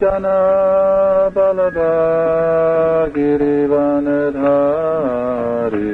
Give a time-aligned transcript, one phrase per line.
[0.00, 5.90] Jana Balaba Girivanadhari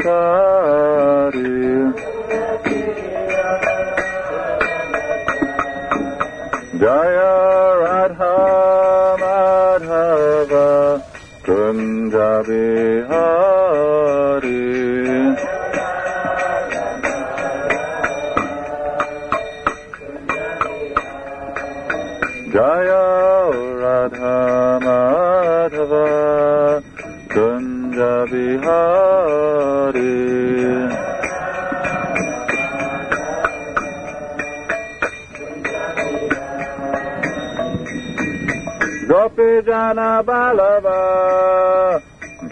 [6.82, 7.34] Jaya
[7.80, 8.83] Radha
[11.54, 14.66] Punjabi Hari.
[22.54, 23.06] Jaya
[23.82, 24.40] Radha
[24.82, 26.08] Madhava
[27.30, 30.33] Punjabi Hari.
[39.24, 42.02] Gopijana Balava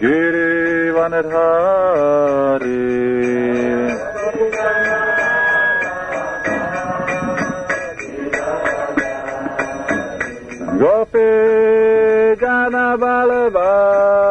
[0.00, 2.80] Giri Vanadhari
[11.52, 14.21] Gopijana Balava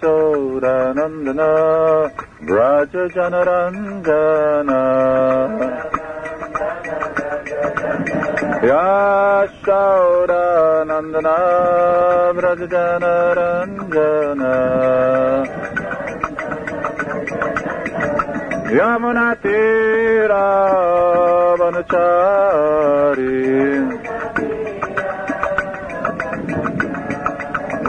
[0.00, 1.48] Kisodanandana
[2.46, 4.80] Braja Janarangana
[10.10, 11.36] Yasaudanandana
[12.34, 14.54] Braja Janarangana
[18.78, 20.46] Yamuna Tira
[21.60, 23.38] Vanachari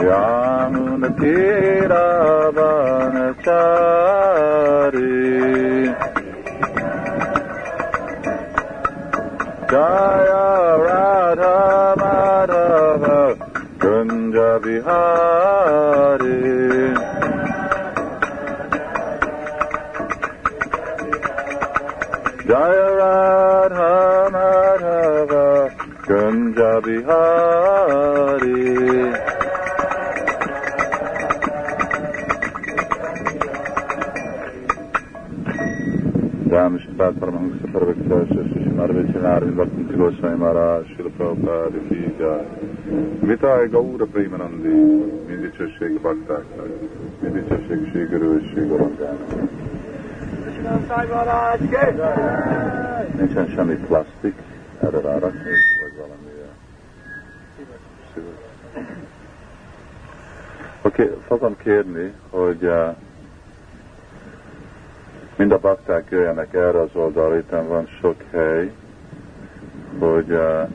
[0.08, 0.81] Yamuna
[1.22, 3.10] हे रावणचारी
[9.72, 10.30] जय
[10.86, 11.54] राधा
[12.00, 13.04] माधव
[13.84, 16.40] कुञ्ज बिहारी
[22.48, 23.92] जय राधा
[24.34, 25.32] माधव
[26.08, 27.31] कुञ्ज Bihari
[36.92, 42.44] Shipad Paramahansa Parvekta Shri Marvichinarvind Bhakti Goswami Maharaj Shri Prabhupada Ki Jai
[43.24, 44.68] Vitai Gaura Premanandi
[45.26, 46.68] Mindig Csesség Baktáknak
[47.90, 49.50] Sri Guru és Sri Gorangának
[53.16, 54.34] Nincsen semmi plastik
[54.80, 55.50] erre rárakni,
[55.82, 56.30] vagy valami.
[60.82, 62.96] Oké, okay, fogom kérni, hogy uh,
[65.52, 68.72] mind a bakták jöjjenek erre az oldalra, itt van sok hely,
[69.98, 70.68] hogy uh,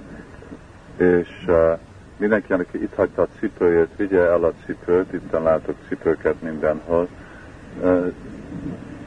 [0.98, 1.80] és uh,
[2.18, 7.08] mindenki, aki itt hagyta a cipőjét, vigye el a cipőt, itt látok cipőket mindenhol.
[7.82, 8.14] Uh,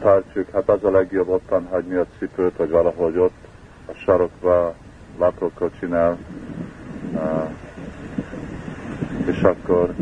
[0.01, 3.47] tartsuk, hát az a legjobb ottan hagyni a cipőt, vagy valahogy ott
[3.87, 4.75] a sarokba,
[5.19, 6.19] látókocsinál,
[7.13, 7.51] uh,
[9.27, 9.95] és akkor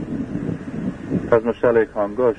[1.31, 2.39] ez most elég hangos,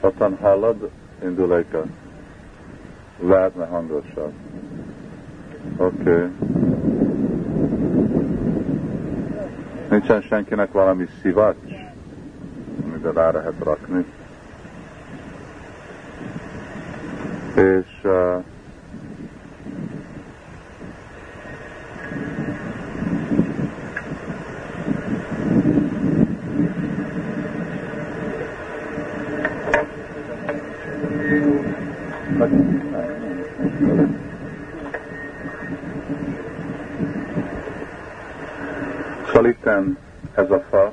[0.00, 0.90] ottan hallod,
[1.22, 1.82] induléka,
[3.18, 4.32] lehetne hangosabb.
[5.76, 6.00] Oké.
[6.00, 6.28] Okay.
[9.90, 11.72] Nincsen senkinek valami szivacs,
[12.84, 14.04] amiben rá lehet rakni.
[17.54, 18.44] És uh,
[39.70, 39.98] Itten
[40.34, 40.92] ez a fa,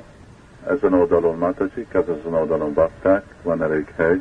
[0.66, 4.20] ezen oldalon Matajik, ez azon oldalon bakták, van elég hely.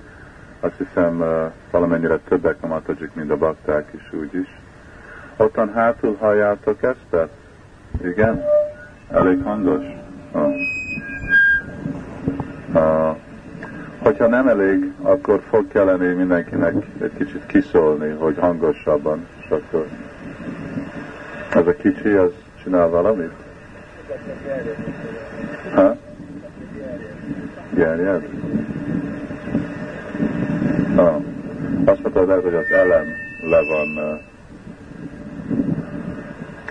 [0.59, 1.23] Azt hiszem
[1.71, 4.47] valamennyire többek a Matajik, mint a bakták is úgyis.
[5.37, 7.29] Ottan hátul halljátok ezt?
[8.03, 8.43] Igen?
[9.11, 9.85] Elég hangos?
[10.31, 10.49] Ha.
[12.73, 13.17] Uh,
[14.07, 19.87] Hogyha nem elég, akkor fog kelleni mindenkinek egy kicsit kiszólni, hogy hangosabban, és akkor
[21.53, 22.31] ez a kicsi, az
[22.63, 23.31] csinál valamit?
[25.73, 25.95] Ha?
[27.73, 28.27] Gerjed?
[30.95, 31.15] Ah.
[31.85, 33.05] Azt mondtad, hogy az elem
[33.49, 34.19] le van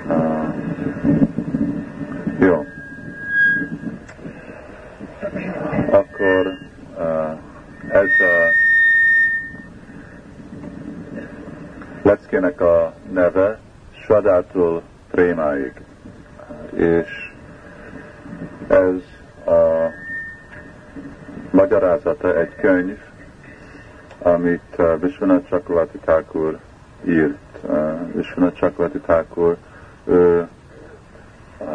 [0.09, 0.55] uh,
[2.38, 2.67] jó.
[5.91, 6.66] Akkor
[6.97, 7.39] uh,
[7.89, 8.65] ez a
[12.03, 13.59] leckének a neve
[14.05, 15.73] Svadátul Prémáig.
[16.75, 17.33] És
[18.69, 18.95] ez
[19.55, 19.91] a
[21.51, 22.99] magyarázata egy könyv,
[24.19, 26.59] amit Vishwanath Chakravarti Thakur
[27.05, 27.61] írt.
[28.13, 29.57] Vishwanath Chakravarti Thakur
[30.05, 30.49] ő
[31.59, 31.67] uh,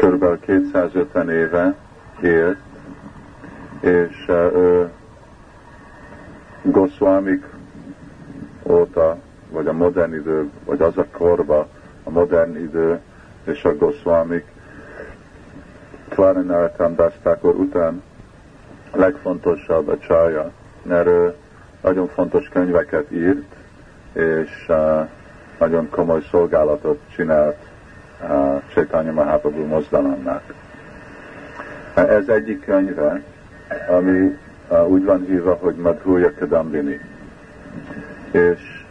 [0.00, 1.74] körülbelül 250 éve
[2.22, 2.58] élt,
[3.80, 4.90] és ő
[6.62, 7.44] Goswamik
[8.62, 9.16] óta,
[9.50, 11.68] vagy a modern idő, vagy az a korba,
[12.04, 13.00] a modern idő
[13.44, 14.44] és a Goswamik
[16.08, 18.02] Tvarinaratam Dastakor után
[18.92, 20.50] legfontosabb a csalja,
[20.82, 21.34] mert ő
[21.82, 23.54] nagyon fontos könyveket írt,
[24.12, 24.70] és
[25.58, 27.69] nagyon komoly szolgálatot csinált
[28.22, 30.54] uh, Csaitanya Mahaprabhu mozdalomnak.
[31.94, 33.22] Ez egyik könyve,
[33.88, 34.38] ami
[34.86, 37.00] úgy van hívva, hogy Madhuya Kadambini.
[38.30, 38.84] És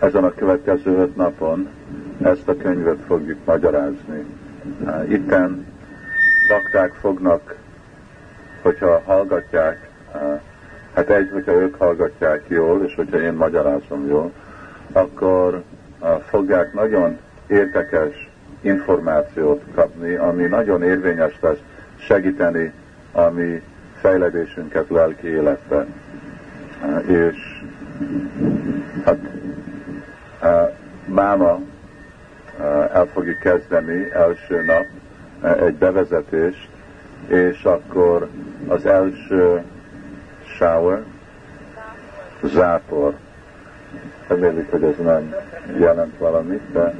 [0.00, 1.68] ezen a következő öt napon
[2.22, 4.24] ezt a könyvet fogjuk magyarázni.
[5.08, 5.66] Itten
[6.48, 7.56] bakták fognak
[8.64, 9.88] hogyha hallgatják,
[10.94, 14.32] hát egy, hogyha ők hallgatják jól, és hogyha én magyarázom jól,
[14.92, 15.62] akkor
[16.28, 18.30] fogják nagyon érdekes
[18.64, 21.58] információt kapni, ami nagyon érvényes lesz
[21.96, 22.72] segíteni
[23.12, 23.62] a mi
[24.00, 25.86] fejledésünket lelki életbe.
[27.06, 27.62] És
[29.04, 29.18] hát
[31.06, 31.60] máma
[32.92, 34.86] el fogjuk kezdeni első nap
[35.58, 36.68] egy bevezetést,
[37.26, 38.28] és akkor
[38.68, 39.62] az első
[40.44, 41.02] shower,
[42.42, 43.14] zápor.
[44.28, 45.34] Remélik, hogy ez nem
[45.78, 46.94] jelent valamit, de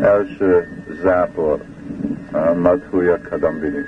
[0.00, 0.68] első
[1.02, 1.60] zápor,
[2.32, 3.84] uh, Madhuya Kadambini.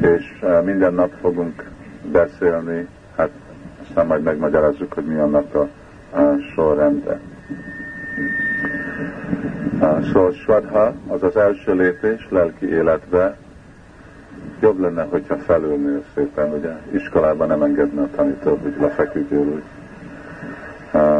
[0.00, 1.64] És uh, minden nap fogunk
[2.12, 3.30] beszélni, hát
[3.82, 5.68] aztán majd megmagyarázzuk, hogy mi annak a
[6.14, 7.20] uh, sorrende.
[10.12, 13.36] Szóval Swadha az az első lépés lelki életbe,
[14.60, 19.62] jobb lenne, hogyha felülnél szépen, ugye iskolában nem engedne a tanító, hogy lefeküdjél úgy.
[20.92, 21.19] Uh,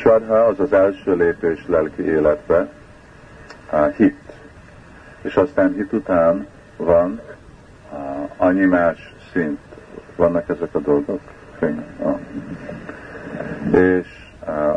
[0.00, 2.68] Sarha az az első lépés lelki életbe,
[3.72, 4.32] uh, hit.
[5.22, 6.46] És aztán hit után
[6.76, 7.20] van
[7.92, 7.98] uh,
[8.36, 9.58] annyi más szint.
[10.16, 11.20] Vannak ezek a dolgok?
[11.98, 12.18] Uh.
[13.72, 14.06] És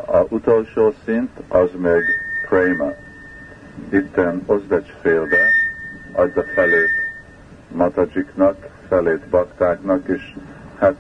[0.05, 2.03] a utolsó szint az meg
[2.49, 2.91] prema.
[3.89, 5.37] Itten Ozdecs félbe,
[6.13, 6.89] adj a felét
[7.67, 10.33] matajiknak, felét baktáknak, és
[10.79, 10.95] hát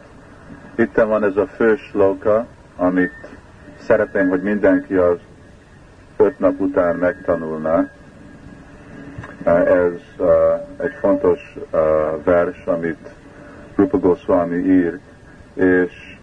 [0.75, 2.45] itt van ez a fő slóka,
[2.75, 3.38] amit
[3.89, 5.17] szeretném, hogy mindenki az
[6.17, 7.91] öt nap után megtanulná.
[9.43, 9.91] Ez
[10.77, 11.55] egy fontos
[12.23, 13.09] vers, amit
[13.75, 14.99] Rupa Goswami ír,
[15.53, 16.17] és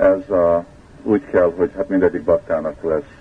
[0.00, 0.64] ez a,
[1.02, 3.14] úgy kell, hogy hát mindegyik baktának lesz,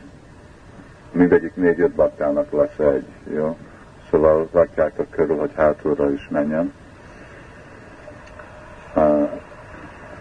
[1.11, 3.57] mindegyik négy-öt baktának lesz egy, jó?
[4.09, 6.73] szóval rakják a körül, hogy hátulra is menjen.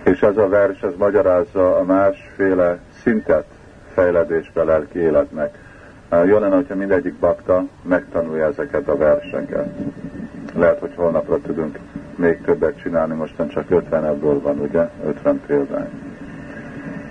[0.02, 3.44] És ez a vers, ez magyarázza a másféle szintet
[3.92, 5.58] fejledésbe lelki életnek.
[6.24, 9.66] Jó lenne, hogyha mindegyik bakta megtanulja ezeket a verseket.
[10.54, 11.78] Lehet, hogy holnapra tudunk
[12.16, 14.88] még többet csinálni, mostan csak 50 ebből van, ugye?
[15.06, 15.88] 50 példány.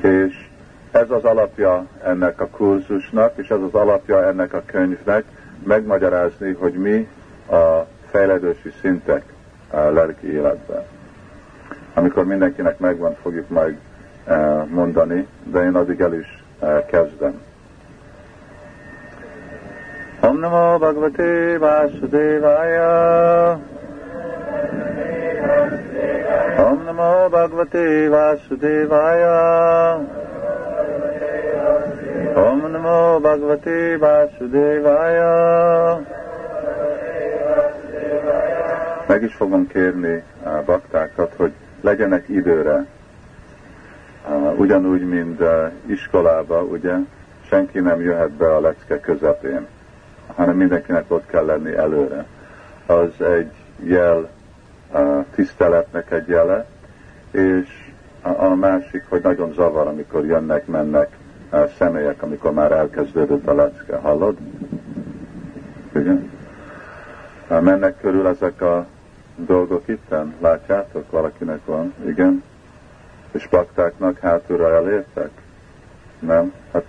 [0.02, 0.48] És
[0.92, 5.24] ez az alapja ennek a kurzusnak, és ez az alapja ennek a könyvnek,
[5.64, 7.08] megmagyarázni, hogy mi
[7.50, 9.24] a fejlődési szintek
[9.72, 10.84] a lelki életben.
[11.94, 13.78] Amikor mindenkinek megvan, fogjuk majd
[14.70, 17.42] mondani, de én addig el is eh, kezdem.
[20.22, 23.52] Om Namo Bhagavate Vasudevaya
[26.58, 29.96] Om Namo Bhagavate Vasudevaya
[32.36, 35.36] Om Namo Bhagavate Vasudevaya.
[39.08, 42.86] Meg is fogom kérni a baktákat, hogy legyenek időre.
[44.58, 45.42] Ugyanúgy, mint
[45.86, 46.94] iskolába, ugye,
[47.50, 49.68] senki nem jöhet be a lecke közepén,
[50.36, 52.26] hanem mindenkinek ott kell lenni előre.
[52.86, 53.52] az egy
[53.84, 54.30] jel
[55.36, 56.66] tiszteletnek egy jele,
[57.32, 57.92] és
[58.22, 61.18] a, másik, hogy nagyon zavar, amikor jönnek, mennek
[61.78, 63.96] személyek, amikor már elkezdődött a lecke.
[63.96, 64.38] Hallod?
[65.96, 66.32] Igen?
[67.48, 68.86] Mennek körül ezek a
[69.36, 70.34] dolgok itten?
[70.42, 71.12] Látjátok?
[71.12, 71.94] Valakinek van?
[72.06, 72.44] Igen?
[73.38, 75.30] És baktáknak hátulra elértek?
[76.20, 76.54] Nem?
[76.74, 76.84] Hát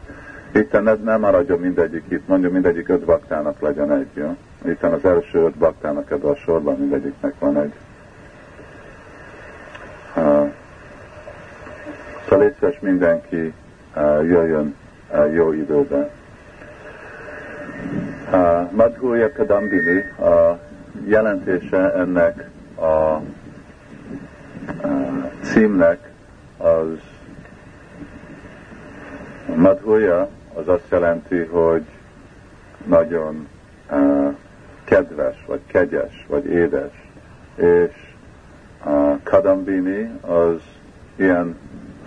[0.53, 4.37] itt ne, nem maradjon mindegyik itt, mondjuk mindegyik öt baktának legyen egy, jó?
[4.65, 7.73] Itt az első öt baktának ebben a sorban mindegyiknek van egy.
[10.17, 10.53] Uh,
[12.29, 13.53] szóval mindenki
[13.97, 14.77] uh, jöjjön
[15.33, 16.11] jó időben.
[18.33, 20.59] Uh, Madhurya Kadambini a
[21.05, 22.49] jelentése ennek
[22.81, 23.21] a
[25.43, 26.09] címnek
[26.59, 26.99] az
[29.57, 31.85] Madhurya az azt jelenti, hogy
[32.87, 33.49] nagyon
[33.91, 34.35] uh,
[34.85, 37.11] kedves, vagy kegyes, vagy édes,
[37.55, 38.15] és
[38.85, 40.61] uh, Kadambini az
[41.17, 41.57] ilyen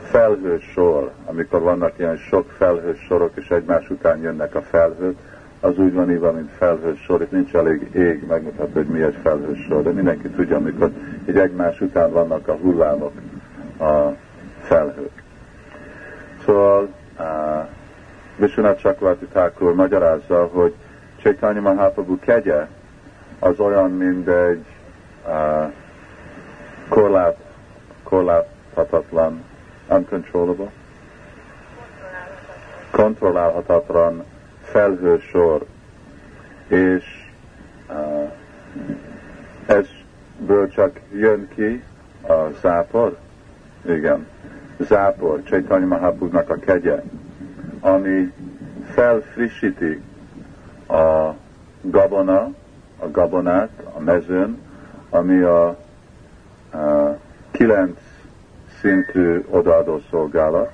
[0.03, 5.17] felhős sor, amikor vannak ilyen sok felhős sorok, és egymás után jönnek a felhők,
[5.59, 9.17] az úgy van írva, mint felhős sor, itt nincs elég ég megmutatni, hogy mi egy
[9.21, 10.91] felhős sor, de mindenki tudja, amikor
[11.29, 13.11] így egymás után vannak a hullámok,
[13.79, 14.15] a
[14.61, 15.23] felhők.
[16.45, 16.89] Szóval
[17.19, 17.25] uh,
[18.35, 20.73] Vishwanath Chakravarti Thakur magyarázza, hogy
[21.21, 22.67] Chaitanya Mahaprabhu kegye
[23.39, 24.65] az olyan, mint egy
[25.27, 25.71] uh,
[26.89, 27.37] korlát,
[28.03, 29.43] korláthatatlan,
[29.89, 30.71] uncontrollable,
[32.91, 34.23] kontrollálhatatlan
[34.63, 35.65] felhősor,
[36.67, 37.03] és
[37.89, 38.31] uh,
[39.65, 41.83] ezből csak jön ki
[42.27, 43.17] a zápor,
[43.85, 44.27] igen,
[44.77, 47.03] zápor, Chaitanya Mahaprabhu-nak a kegye,
[47.79, 48.33] ami
[48.93, 50.01] felfrissíti
[50.87, 51.33] a
[51.81, 52.51] gabona,
[52.99, 54.61] a gabonát a mezőn,
[55.09, 55.77] ami a, a
[57.51, 57.99] kilenc
[58.79, 60.71] szintű odaadó szolgálat,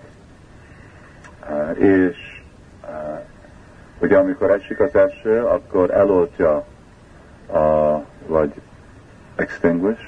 [1.74, 2.42] és
[4.00, 6.66] ugye amikor esik az eső, akkor eloltja
[7.48, 7.98] a,
[8.28, 8.54] vagy
[9.36, 10.02] extinguish,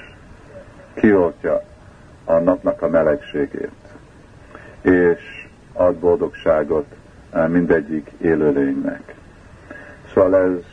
[0.94, 1.62] kioltja
[2.30, 3.70] a napnak a melegségét,
[4.80, 6.86] és ad boldogságot
[7.48, 9.14] mindegyik élőlénynek.
[10.14, 10.64] Szóval ez,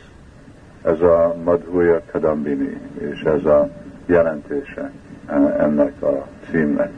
[0.92, 3.68] ez a Madhuya Kadambini, és ez a
[4.06, 4.90] jelentése
[5.58, 6.90] ennek a címnek.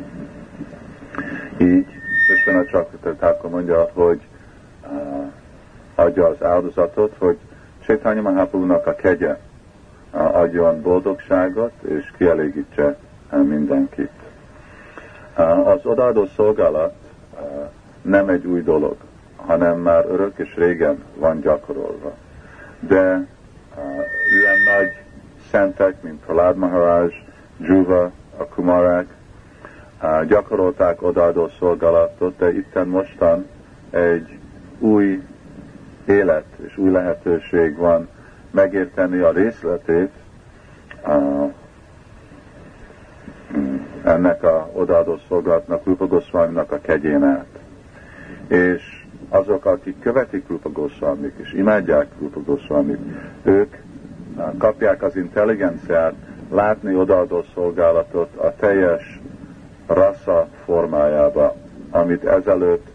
[1.58, 1.86] Így
[2.36, 4.20] Isten a Csakrata mondja, hogy
[4.90, 5.32] uh,
[5.94, 7.38] adja az áldozatot, hogy
[7.86, 9.38] Csétányi Mahaprabhu-nak a kegye
[10.10, 12.96] adjon boldogságot, és kielégítse
[13.30, 14.19] mindenkit.
[15.48, 16.94] Az odaadó szolgálat
[18.02, 18.96] nem egy új dolog,
[19.36, 22.12] hanem már örök és régen van gyakorolva.
[22.80, 23.26] De
[24.40, 24.92] ilyen nagy
[25.50, 27.12] szentek, mint Pralád Maharaj,
[27.58, 29.06] Juva, a Kumarák,
[30.26, 33.46] gyakorolták odaadó szolgálatot, de itten mostan
[33.90, 34.38] egy
[34.78, 35.22] új
[36.06, 38.08] élet és új lehetőség van
[38.50, 40.10] megérteni a részletét
[44.04, 47.58] ennek a odaadó szolgálatnak, Rupa Goswami-nak a kegyén át.
[48.48, 53.00] És azok, akik követik Rupa Goswamit és imádják Rupa Goswamit,
[53.42, 53.76] ők
[54.58, 56.14] kapják az intelligenciát
[56.50, 59.20] látni odaadó szolgálatot a teljes
[59.86, 61.56] rassza formájába,
[61.90, 62.86] amit ezelőtt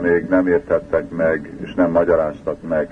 [0.00, 2.88] még nem értettek meg, és nem magyaráztak meg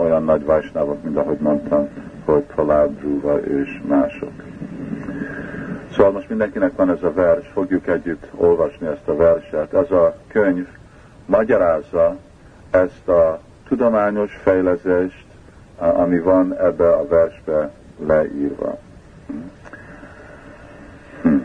[0.00, 1.88] olyan nagy vajsnávok, mint ahogy mondtam,
[2.24, 4.32] hogy Pralád, Dhruva és mások.
[6.02, 9.74] Szóval most mindenkinek van ez a vers, fogjuk együtt olvasni ezt a verset.
[9.74, 10.66] Ez a könyv
[11.26, 12.16] magyarázza
[12.70, 15.24] ezt a tudományos fejleszést,
[15.76, 17.70] ami van ebbe a versbe
[18.06, 18.78] leírva.
[21.22, 21.36] Hm.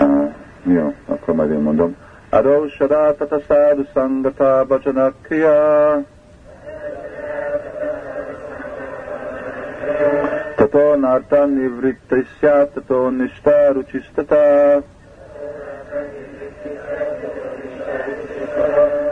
[0.00, 1.96] Uh, jó, akkor majd én mondom.
[2.30, 6.04] Adó sadátata szádu szangata bhajanakriya
[9.92, 10.31] Tato nartan
[10.72, 12.14] ततो नार्ता निवृत्त
[12.44, 14.74] ततो निष्ठा रुचिस्तता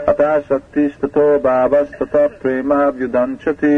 [0.09, 3.76] अतः शक्तिस्ततो भावस्ततः प्रेमाभ्युदंशति।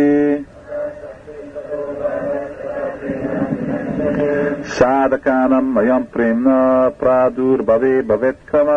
[4.62, 8.68] साधकानम् अयम् प्रेम्णा प्रादुर्भवे भवेत्कम।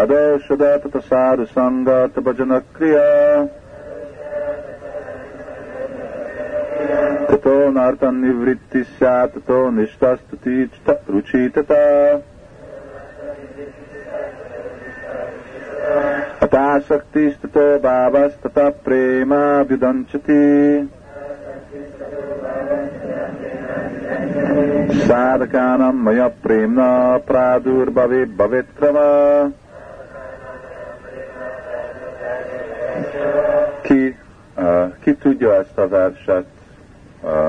[0.00, 3.08] अदोषदत् तसारुसङ्गत् भजनक्रिया
[7.32, 10.70] sangha tabhajana kriya Tato nartan nivritti syat tato nishtastuti
[11.06, 12.22] ruchitata
[16.38, 20.88] Tatásaktisztató bávasztata préma vidancsati.
[25.06, 29.48] Szádakánam maja prémna prádur bavé bavetrava.
[33.82, 34.16] Ki,
[34.56, 36.51] uh, ki tudja ezt a verset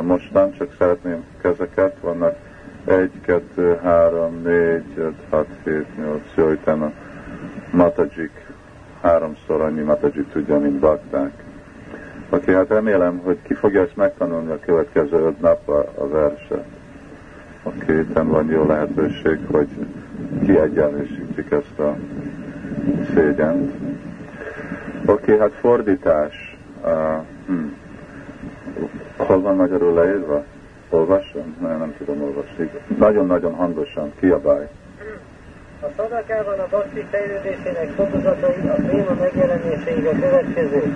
[0.01, 2.35] mostan, csak szeretném kezeket, vannak
[2.85, 6.91] egy, kettő, három, négy, öt, hat, hét, nyolc, jó, utána
[7.71, 8.45] Matajik,
[9.01, 11.31] háromszor annyi Matajik tudja, mint bakták.
[12.29, 16.65] Oké, okay, hát remélem, hogy ki fogja ezt megtanulni a következő öt napra a verset.
[17.63, 19.67] Oké, okay, van jó lehetőség, hogy
[20.45, 21.95] kiegyenlősítik ezt a
[23.13, 23.73] szégyent.
[25.05, 26.57] Oké, okay, hát fordítás.
[26.83, 27.82] Uh, hm.
[29.17, 30.43] Hol van magyarul leírva?
[30.89, 31.55] Olvasom?
[31.61, 32.71] Nem, nem tudom olvasni.
[32.97, 34.65] Nagyon-nagyon hangosan, kiabálj.
[35.81, 40.95] A szadakában a bakti fejlődésének fokozatai a téma megjelenéséig a következő.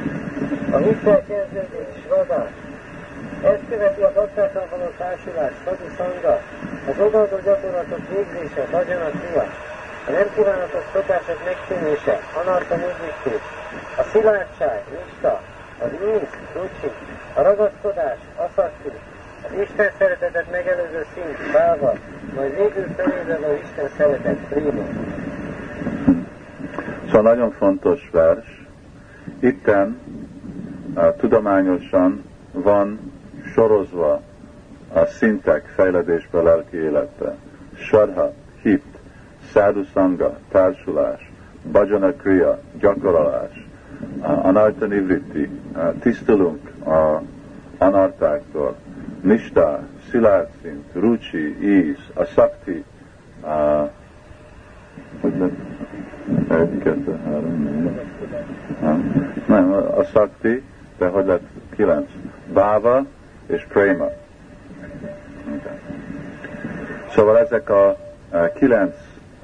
[0.71, 2.47] A hittel kezdődik svada.
[3.43, 6.39] Ezt követi a baktákkal való társulás, szadu szanga,
[6.89, 9.45] az odaadó gyakorlatok végzése, kriya,
[10.07, 13.35] a nem kívánatos szokások megszűnése, anarta nidritti,
[13.97, 15.41] a szilárdság, nista,
[15.83, 16.91] az íz, rucsi,
[17.37, 18.89] a ragaszkodás, aszakti,
[19.43, 21.93] az Isten szeretetet megelőző szint, báva,
[22.35, 24.83] majd végül felébred az Isten szeretet, prima.
[27.05, 28.65] Szóval nagyon fontos vers.
[29.39, 29.99] Itten
[31.17, 33.13] tudományosan van
[33.53, 34.21] sorozva
[34.93, 37.35] a szintek fejledésbe, lelki életbe.
[37.75, 38.97] Sarha, hit,
[39.51, 41.31] szádusanga, társulás,
[41.71, 43.66] bajana kriya, gyakorolás,
[44.21, 45.49] anarta nivritti,
[45.99, 47.21] tisztulunk a
[47.77, 48.75] anartáktól,
[49.21, 52.83] nista, szilárd szint, rucsi, íz, a szakti,
[53.41, 53.89] a,
[55.21, 55.33] hogy
[56.49, 57.65] egy, kettő, három,
[59.47, 60.63] nem, a szakti,
[60.97, 62.09] de hogy lett kilenc,
[62.53, 63.05] báva
[63.45, 64.09] és préma.
[65.47, 65.77] Okay.
[67.09, 67.87] Szóval ezek a,
[68.29, 68.95] a kilenc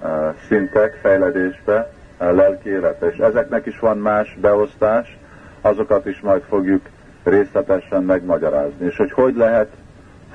[0.01, 1.91] a szintek fejledésbe,
[2.31, 5.17] lelki életbe, és ezeknek is van más beosztás,
[5.61, 6.81] azokat is majd fogjuk
[7.23, 8.85] részletesen megmagyarázni.
[8.85, 9.69] És hogy hogy lehet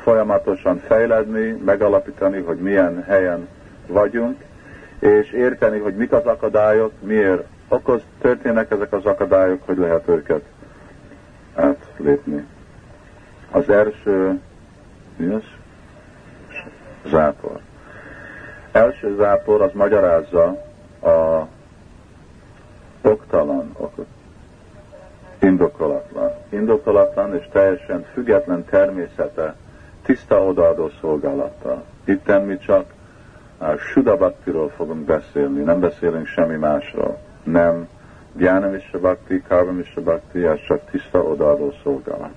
[0.02, 3.48] folyamatosan fejledni, megalapítani, hogy milyen helyen
[3.86, 4.40] vagyunk,
[4.98, 10.42] és érteni, hogy mik az akadályok, miért okoz, történnek ezek az akadályok, hogy lehet őket
[11.54, 12.46] átlépni.
[13.50, 14.40] Az első,
[15.16, 15.42] mi az?
[17.06, 17.60] Zápor.
[18.72, 20.44] Első zápor az magyarázza
[21.02, 21.46] a
[23.08, 24.06] oktalan, okot,
[25.38, 29.54] indokolatlan, indokolatlan és teljesen független természete
[30.02, 31.84] tiszta odaadó szolgálattal.
[32.04, 32.84] Itten mi csak
[33.58, 37.18] a Sudabaktiról fogunk beszélni, nem beszélünk semmi másról.
[37.42, 37.88] Nem
[38.38, 42.34] Gyánam is a Bhakti, Karvam is a Bhakti, ez csak tiszta odaadó szolgálat.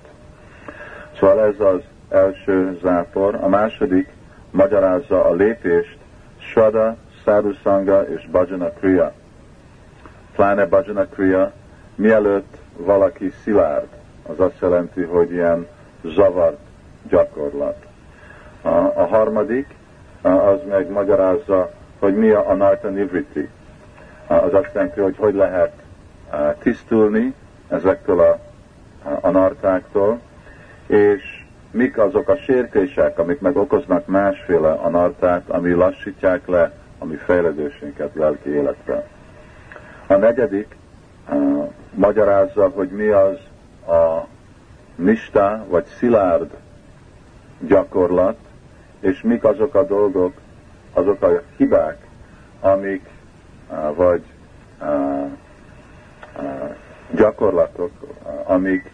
[1.18, 3.34] Szóval ez az első zápor.
[3.34, 4.08] A második
[4.50, 5.98] magyarázza a lépést
[6.38, 9.12] Sada, Sadhusanga és Bhajana Kriya.
[10.34, 11.52] Pláne Bhajana Kriya,
[11.94, 13.88] mielőtt valaki szilárd,
[14.28, 15.66] az azt jelenti, hogy ilyen
[16.04, 16.58] zavart
[17.08, 17.86] gyakorlat.
[18.62, 19.66] A, a harmadik,
[20.22, 23.48] az meg magyarázza, hogy mi a Anarta Nivriti.
[24.26, 25.72] Az azt jelenti, hogy hogy lehet
[26.58, 27.34] tisztulni
[27.68, 28.38] ezektől a
[29.20, 30.20] anartáktól,
[30.86, 37.14] és mik azok a sértések, amik meg okoznak másféle anartát, ami lassítják le a mi
[37.14, 39.04] fejlődésünket lelki életre.
[40.06, 40.76] A negyedik
[41.30, 43.38] uh, magyarázza, hogy mi az
[43.86, 44.26] a
[44.94, 46.50] nista, vagy szilárd
[47.60, 48.36] gyakorlat,
[49.00, 50.32] és mik azok a dolgok,
[50.92, 52.06] azok a hibák,
[52.60, 53.08] amik
[53.70, 54.22] uh, vagy
[54.80, 55.30] uh,
[57.14, 57.90] gyakorlatok,
[58.44, 58.90] amik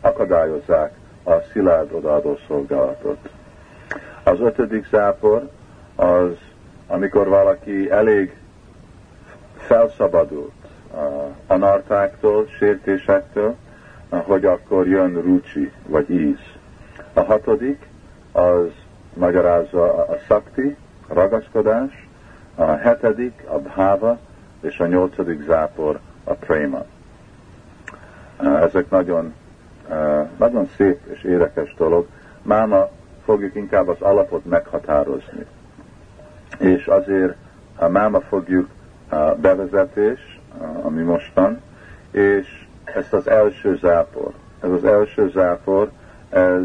[0.00, 0.92] akadályozzák
[1.24, 3.18] a szilárd odaadó szolgálatot.
[4.22, 5.50] Az ötödik zápor
[5.96, 6.30] az,
[6.86, 8.36] amikor valaki elég
[9.66, 10.52] felszabadult
[10.92, 11.00] uh,
[11.46, 13.54] anartáktól, sértésektől,
[14.08, 16.38] hogy akkor jön rucsi, vagy íz.
[17.12, 17.88] A hatodik
[18.32, 18.68] az
[19.14, 20.76] magyarázza a szakti,
[21.08, 22.08] a ragaszkodás,
[22.54, 24.18] a hetedik a bháva,
[24.60, 26.84] és a nyolcadik zápor a préma.
[28.60, 29.34] Ezek nagyon,
[30.36, 32.06] nagyon szép és érdekes dolog.
[32.42, 32.88] Máma
[33.24, 35.46] fogjuk inkább az alapot meghatározni.
[36.58, 37.34] És azért
[37.88, 38.73] máma fogjuk a
[39.40, 40.40] bevezetés,
[40.82, 41.60] ami mostan,
[42.10, 44.32] és ezt az első zápor.
[44.62, 45.90] Ez az első zápor,
[46.30, 46.62] ez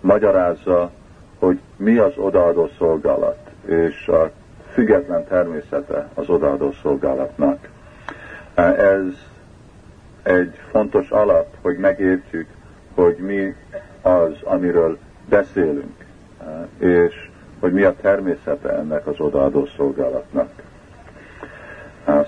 [0.00, 0.90] magyarázza,
[1.38, 4.30] hogy mi az odaadó szolgálat, és a
[4.72, 7.68] független természete az odaadó szolgálatnak.
[8.54, 9.04] Ez
[10.22, 12.48] egy fontos alap, hogy megértjük,
[12.94, 13.54] hogy mi
[14.02, 16.04] az, amiről beszélünk,
[16.78, 17.28] és
[17.60, 20.55] hogy mi a természete ennek az odaadó szolgálatnak.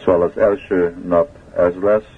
[0.08, 2.10] Szóval az első nap ez lesz,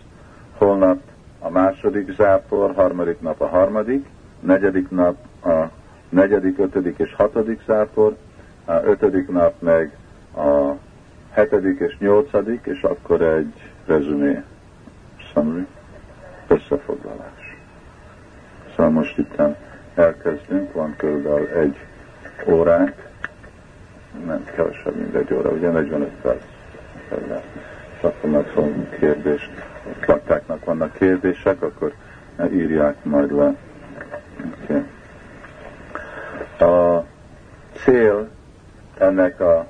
[0.59, 0.99] holnap
[1.39, 4.07] a második zápor, harmadik nap a harmadik,
[4.41, 5.65] negyedik nap a
[6.09, 8.17] negyedik, ötödik és hatodik zápor,
[8.65, 9.97] a ötödik nap meg
[10.37, 10.73] a
[11.31, 14.43] hetedik és nyolcadik, és akkor egy rezumé,
[15.33, 15.67] summary,
[16.49, 17.57] összefoglalás.
[18.71, 19.43] Szóval most itt
[19.95, 21.77] elkezdünk, van körülbelül egy
[22.49, 22.95] óránk,
[24.27, 26.43] nem kevesebb, mint egy óra, ugye 45 perc.
[28.23, 29.51] Meg fogunk kérdést,
[30.07, 31.93] laktáknak vannak kérdések, akkor
[32.53, 33.55] írják majd le.
[34.63, 34.83] Okay.
[36.69, 37.05] A
[37.73, 38.29] cél
[38.99, 39.67] ennek a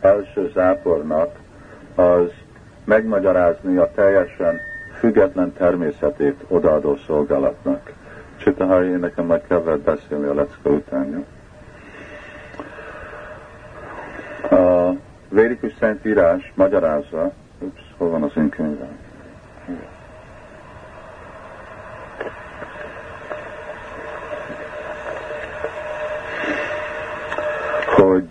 [0.00, 1.30] első zápornak
[1.94, 2.30] az
[2.84, 4.58] megmagyarázni a teljesen
[4.98, 7.92] független természetét odaadó szolgálatnak.
[8.36, 11.24] Csitahari, nekem majd kell beszélni a lecke után.
[14.50, 14.90] A
[15.30, 18.98] Védikus Szentírás magyarázza, ups, hol van az én könyvem?
[28.00, 28.28] hogy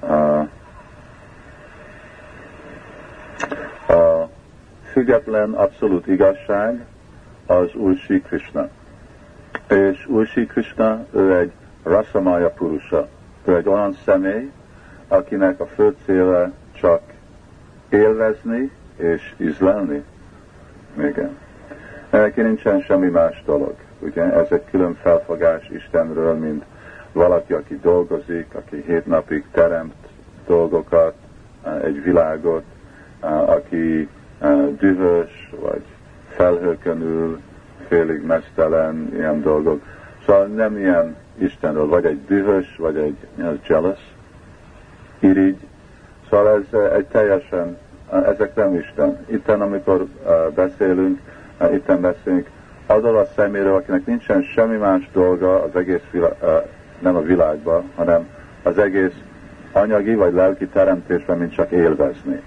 [0.00, 0.40] a,
[3.92, 4.28] a
[4.92, 6.84] független abszolút igazság
[7.46, 8.68] az Úr Sri Krishna.
[9.68, 13.08] És Úr Sri Krishna, ő egy Rasamaya Purusa.
[13.44, 14.50] Ő egy olyan személy,
[15.10, 17.00] akinek a fő célja csak
[17.88, 20.04] élvezni és ízlelni.
[20.98, 21.36] Igen.
[22.10, 23.74] Neki nincsen semmi más dolog.
[23.98, 26.64] Ugye ez egy külön felfogás Istenről, mint
[27.12, 29.94] valaki, aki dolgozik, aki hét napig teremt
[30.46, 31.14] dolgokat,
[31.84, 32.64] egy világot,
[33.46, 34.08] aki
[34.78, 35.82] dühös, vagy
[36.28, 37.40] felhőkön ül,
[37.88, 39.82] félig mesztelen, ilyen dolgok.
[40.26, 44.00] Szóval nem ilyen Istenről, vagy egy dühös, vagy egy az jealous,
[45.20, 45.56] irigy.
[46.30, 47.76] Szóval ez egy teljesen,
[48.26, 49.26] ezek nem Isten.
[49.26, 50.06] Itten, amikor
[50.54, 51.20] beszélünk,
[51.72, 52.48] itten beszélünk,
[52.86, 56.34] azzal a szeméről, akinek nincsen semmi más dolga az egész világ,
[56.98, 58.28] nem a világban, hanem
[58.62, 59.14] az egész
[59.72, 62.40] anyagi vagy lelki teremtésben, mint csak élvezni.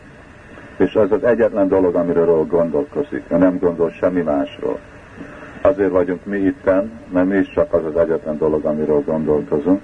[0.77, 4.79] És ez az egyetlen dolog, amiről gondolkozik, mert nem gondol semmi másról.
[5.61, 9.81] Azért vagyunk mi itten, mert mi is csak az az egyetlen dolog, amiről gondolkozunk,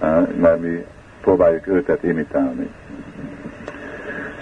[0.00, 0.84] eh, mert mi
[1.20, 2.68] próbáljuk őtet imitálni.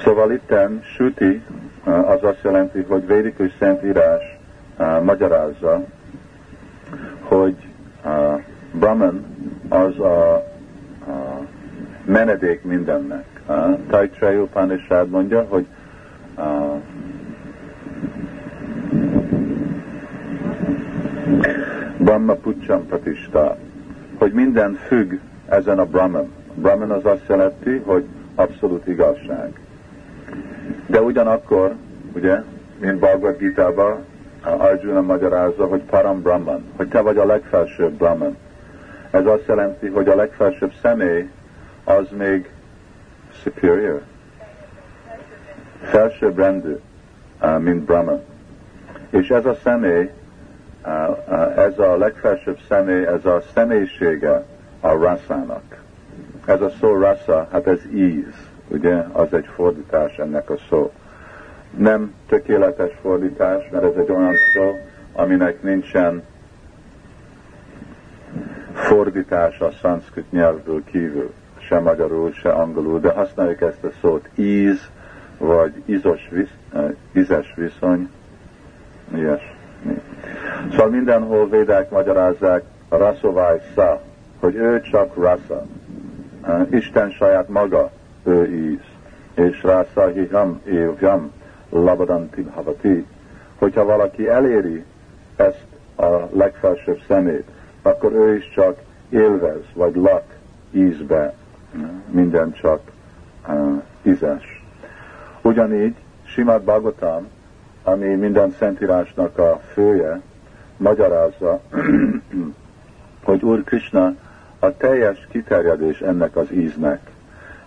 [0.04, 1.42] Szóval itten süti
[1.84, 4.22] az azt jelenti, hogy védikus szentírás
[5.02, 5.84] magyarázza,
[7.20, 7.56] hogy
[8.72, 9.24] Brahman
[9.68, 10.44] az a,
[12.04, 13.24] menedék mindennek.
[13.90, 15.66] Taittrai Upanishad mondja, hogy
[21.98, 23.56] Brahma Puccham Patista,
[24.18, 25.12] hogy minden függ
[25.48, 26.35] ezen a Brahman.
[26.56, 29.60] Brahman az azt jelenti, hogy abszolút igazság.
[30.86, 31.74] De ugyanakkor,
[32.12, 32.42] ugye,
[32.80, 34.04] mint Bhagavad Gita-ban,
[34.42, 38.36] Arjuna magyarázza, hogy Param Brahman, hogy te vagy a legfelsőbb Brahman.
[39.10, 41.28] Ez azt jelenti, hogy a legfelsőbb személy
[41.84, 42.50] az még
[43.42, 44.02] superior,
[45.82, 46.76] felsőbb rendű,
[47.58, 48.20] mint Brahman.
[49.10, 50.10] És ez a személy,
[51.56, 54.44] ez a legfelsőbb személy, ez a személyisége
[54.80, 55.84] a raszának.
[56.46, 60.92] Ez a szó rasa, hát ez íz, ugye, az egy fordítás ennek a szó.
[61.76, 64.72] Nem tökéletes fordítás, mert ez egy olyan szó,
[65.12, 66.22] aminek nincsen
[68.72, 74.90] fordítás a szanszkrit nyelvből kívül, se magyarul, se angolul, de használjuk ezt a szót íz,
[75.38, 78.10] vagy izos visz, uh, ízes viszony,
[79.14, 80.02] ilyesmi.
[80.70, 84.00] Szóval mindenhol védák magyarázzák a raszovály szá,
[84.40, 85.66] hogy ő csak rasa.
[86.70, 87.90] Isten saját maga,
[88.22, 88.80] ő íz.
[89.34, 91.32] És rasa hiham évjam
[91.70, 93.06] labadanti havati.
[93.58, 94.84] Hogyha valaki eléri
[95.36, 95.64] ezt
[95.96, 97.44] a legfelsőbb szemét,
[97.82, 98.78] akkor ő is csak
[99.08, 100.24] élvez, vagy lak
[100.70, 101.34] ízbe,
[102.10, 102.80] minden csak
[103.48, 104.62] uh, ízes.
[105.42, 107.28] Ugyanígy Simát Bhagavatam,
[107.82, 110.20] ami minden szentírásnak a fője,
[110.76, 111.60] magyarázza,
[113.24, 114.14] hogy Úr Krishna
[114.58, 117.00] a teljes kiterjedés ennek az íznek.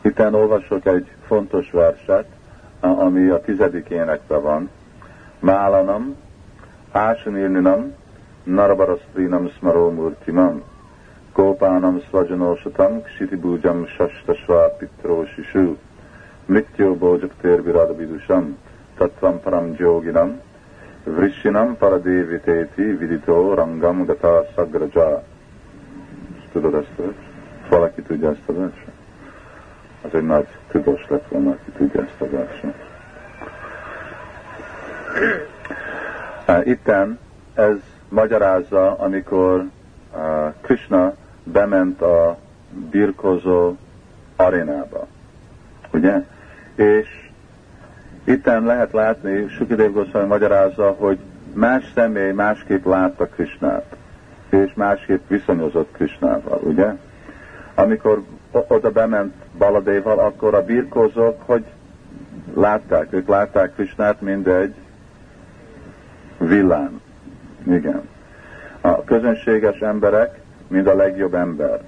[0.01, 2.25] Itten olvasok egy fontos verset,
[2.79, 4.69] ami a tizedik énekben van.
[5.39, 6.15] Málanam,
[6.91, 7.93] Ásanirninam,
[8.43, 10.63] Narabarasztrinam Smaromurtimam,
[11.33, 15.77] Gópánam Svajanosatam, Ksitibújam Sastasvá Pitró Sisu,
[16.45, 18.57] Mrityó Bójak Térvirada Vidusam,
[18.97, 20.41] Tattvam Param Joginam,
[21.03, 25.23] Vrishinam Paradévitéti Vidito Rangam Gata Sagraja.
[26.51, 27.03] Tudod ezt a
[27.69, 28.91] Valaki tudja ezt a verset?
[30.01, 32.87] Az egy nagy tudós lett volna, aki tudja ezt a verset.
[36.67, 37.19] Itten
[37.53, 37.75] ez
[38.09, 39.65] magyarázza, amikor
[40.61, 42.37] Krishna bement a
[42.89, 43.75] birkozó
[44.35, 45.07] arénába.
[45.93, 46.23] Ugye?
[46.75, 47.29] És
[48.23, 51.19] itten lehet látni, Sukidev Goswami magyarázza, hogy
[51.53, 53.95] más személy másképp látta Krishnát,
[54.49, 56.93] és másképp viszonyozott Krishnával, ugye?
[57.75, 61.65] Amikor oda bement Baladéval, akkor a birkózók, hogy
[62.53, 64.73] látták, ők látták Krishnát, mindegy
[66.37, 67.01] villám.
[67.67, 68.01] Igen.
[68.81, 71.81] A közönséges emberek mind a legjobb ember.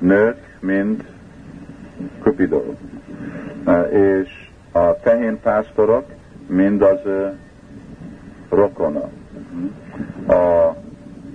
[0.00, 1.04] Nők mind
[2.22, 2.76] Cupidó.
[3.90, 6.04] És a tehén pásztorok
[6.46, 7.00] mind az
[8.48, 9.08] rokona.
[10.26, 10.74] A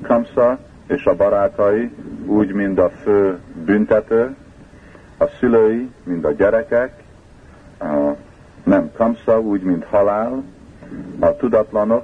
[0.01, 0.57] Kamsa
[0.87, 1.91] és a barátai
[2.25, 4.35] úgy, mint a fő büntető,
[5.17, 7.03] a szülői, mint a gyerekek,
[7.79, 8.15] a,
[8.63, 10.43] nem Kamsa úgy, mint halál,
[11.19, 12.03] a tudatlanok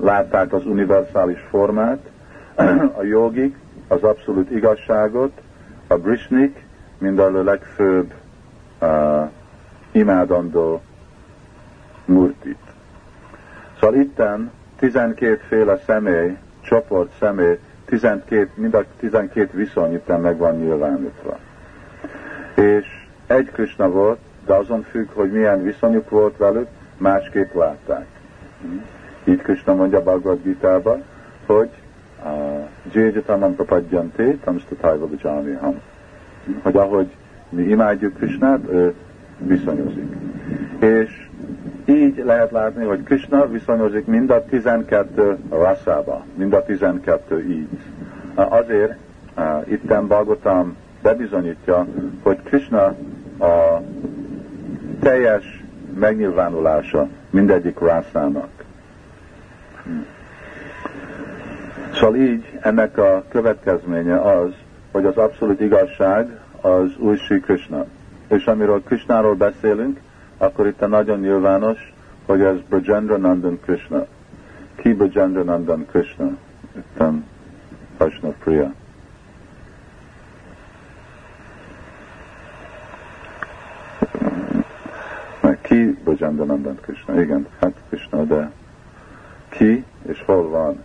[0.00, 2.10] látták az univerzális formát,
[3.00, 3.56] a jogik
[3.88, 5.40] az abszolút igazságot,
[5.86, 6.64] a brisnik
[6.98, 8.12] mind a legfőbb
[8.80, 9.28] uh,
[9.92, 10.80] imádandó
[12.04, 12.58] murtit.
[13.80, 20.56] Szóval itten 12 féle személy, csoport személy, 12, mind a 12 viszony itten meg van
[20.56, 21.38] nyilvánítva.
[22.54, 22.86] És
[23.26, 28.06] egy Krishna volt, de azon függ, hogy milyen viszonyuk volt velük, másképp látták.
[29.24, 31.02] Így Krishna mondja Bhagavad gita
[31.46, 31.70] hogy
[32.92, 35.08] Jéjatamam prapadjante, tamstatájva
[35.60, 35.80] ham.
[36.62, 37.16] Hogy ahogy
[37.48, 38.94] mi imádjuk Krishnát, ő
[39.38, 40.12] viszonyozik.
[40.78, 41.29] És
[41.84, 47.78] így lehet látni, hogy Krishna viszonyozik mind a 12 raszába, mind a 12 így.
[48.34, 48.94] Azért
[49.64, 51.86] itten Bhagavatam bebizonyítja,
[52.22, 52.84] hogy Krishna
[53.38, 53.82] a
[55.00, 55.64] teljes
[55.98, 58.48] megnyilvánulása mindegyik rászának.
[61.92, 64.50] Szóval így ennek a következménye az,
[64.92, 67.84] hogy az abszolút igazság az új Krishna.
[68.28, 70.00] És amiről Krishnáról beszélünk,
[70.40, 71.94] akkor itt a nagyon nyilvános,
[72.26, 74.06] hogy ez Brajendra Nandan Krishna.
[74.74, 76.36] Ki Brajendra Nandan Krishna?
[76.76, 77.02] Itt
[77.98, 78.72] Vajshna Priya.
[85.60, 87.20] Ki Brajendra Nandan Krishna?
[87.20, 88.50] Igen, hát Krishna, de
[89.48, 90.84] ki és hol van?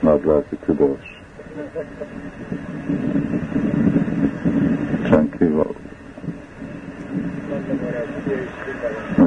[0.00, 1.22] Nagylelki tudós.
[5.04, 5.87] Senki volt.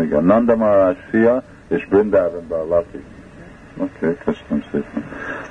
[0.02, 3.06] Igen, Nanda Maharaj fia és Brindavanban lakik.
[3.78, 5.04] Oké, okay, köszönöm szépen.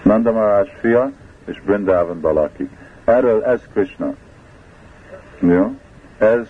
[0.02, 1.10] Nanda Maharaj fia
[1.44, 2.70] és Brindavanban lakik.
[3.04, 4.14] Erről ez Krishna.
[5.40, 5.74] Jó?
[6.18, 6.48] Ez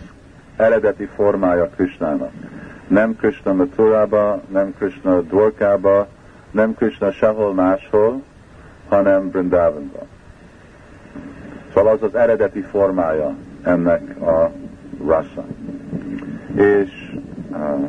[0.56, 2.32] eredeti formája Krishnának.
[2.88, 6.06] Nem Krishna Mathurába, nem Krishna Dvorkába,
[6.50, 8.22] nem Krishna sehol máshol,
[8.88, 10.08] hanem Brindavanban.
[11.74, 14.50] Szóval az az eredeti formája ennek a
[15.06, 15.44] rasa.
[16.60, 17.16] És
[17.50, 17.88] uh,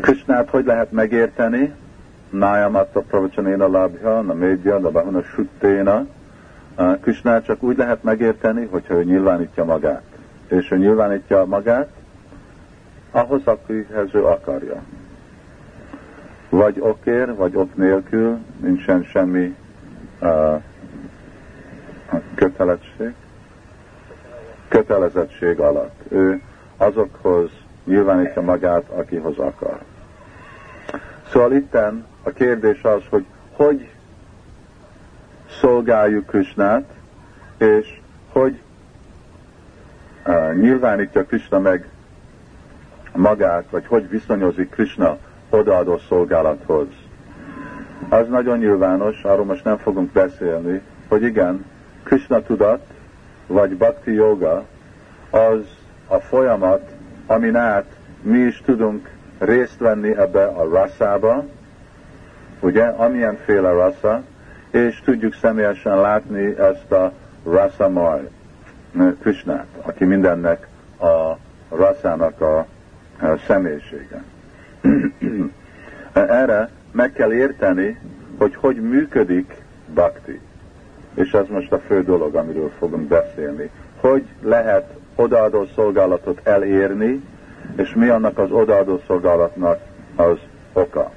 [0.00, 1.74] Krishnát hogy lehet megérteni?
[2.30, 6.06] Nájamatta pravacsanéna labhya, na média, na bahana sutténa.
[6.78, 10.02] Uh, Krishnát csak úgy lehet megérteni, hogyha ő nyilvánítja magát.
[10.48, 11.88] És ő nyilvánítja magát,
[13.10, 14.82] ahhoz, akihez ő akarja.
[16.48, 19.56] Vagy okér, vagy ok nélkül, nincsen semmi
[20.20, 20.62] uh,
[22.34, 23.14] kötelezség,
[24.72, 26.00] kötelezettség alatt.
[26.08, 26.42] Ő
[26.76, 27.50] azokhoz
[27.84, 29.78] nyilvánítja magát, akihoz akar.
[31.28, 33.88] Szóval itten a kérdés az, hogy hogy
[35.60, 36.84] szolgáljuk Krisnát,
[37.58, 38.00] és
[38.32, 38.60] hogy
[40.26, 41.88] uh, nyilvánítja Krishna meg
[43.14, 45.18] magát, vagy hogy viszonyozik Krishna
[45.50, 46.86] odaadó szolgálathoz.
[48.08, 51.64] Az nagyon nyilvános, arról most nem fogunk beszélni, hogy igen,
[52.02, 52.91] Krishna tudat,
[53.52, 54.64] vagy bhakti yoga,
[55.30, 55.60] az
[56.06, 56.90] a folyamat,
[57.26, 61.44] amin át mi is tudunk részt venni ebbe a raszába,
[62.60, 64.22] ugye, amilyenféle rasza,
[64.70, 67.12] és tudjuk személyesen látni ezt a
[67.44, 68.28] rasamaj,
[69.20, 70.66] Krishnát, aki mindennek
[71.00, 71.36] a
[71.76, 72.58] raszának a,
[73.20, 74.22] a személyisége.
[76.12, 77.98] Erre meg kell érteni,
[78.38, 79.54] hogy hogy működik
[79.94, 80.40] bhakti.
[81.14, 83.70] És ez most a fő dolog, amiről fogunk beszélni.
[84.00, 87.22] Hogy lehet odaadó szolgálatot elérni,
[87.76, 89.80] és mi annak az odaadó szolgálatnak
[90.16, 90.38] az
[90.72, 91.10] oka.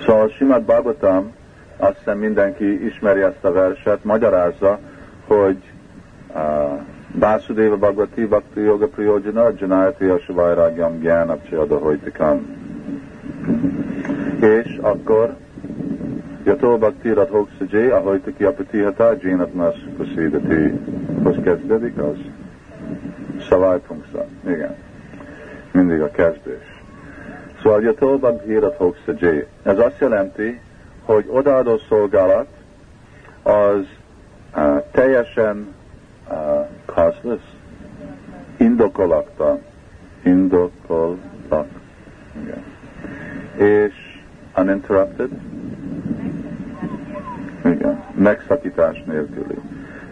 [0.00, 1.32] Szóval Simad Bhagavatam,
[1.76, 4.78] azt hiszem mindenki ismeri ezt a verset, magyarázza,
[5.26, 5.58] hogy
[6.34, 6.80] uh,
[7.14, 12.58] Vásudeva Bhagavati Bhakti Yoga Priyojana Janayati Asavairagyam Gyana Csada Hojtikam.
[14.40, 15.36] És akkor
[16.44, 20.72] Radhok Sajé, Ahojtiki Apatihata, Jénatmas Kusidati.
[21.22, 22.16] Hoz kezdődik az?
[23.48, 24.24] Szavajpunksa.
[24.46, 24.76] Igen.
[25.72, 26.82] Mindig a kezdés.
[27.62, 29.46] Szóval Yato Bhakti Radhok Sajé.
[29.62, 30.60] Ez azt jelenti,
[31.02, 32.46] hogy odaadó szolgálat
[33.42, 33.86] az
[34.56, 35.74] uh, teljesen
[36.30, 37.42] uh, causeless,
[38.56, 39.58] indokolakta,
[40.22, 41.68] indokolak,
[42.42, 42.64] igen.
[43.56, 43.94] és
[44.56, 45.30] uninterrupted,
[47.64, 49.58] igen, megszakítás nélküli.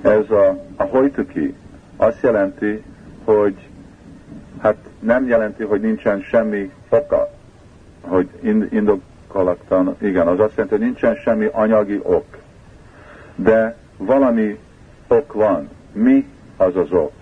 [0.03, 1.55] Ez a, a hojtuki
[1.97, 2.83] azt jelenti,
[3.25, 3.69] hogy
[4.61, 7.31] hát nem jelenti, hogy nincsen semmi oka,
[8.01, 8.29] hogy
[8.71, 12.27] indokolaktan, igen, az azt jelenti, hogy nincsen semmi anyagi ok,
[13.37, 14.59] de valami
[15.09, 17.13] ok van, mi az az ok,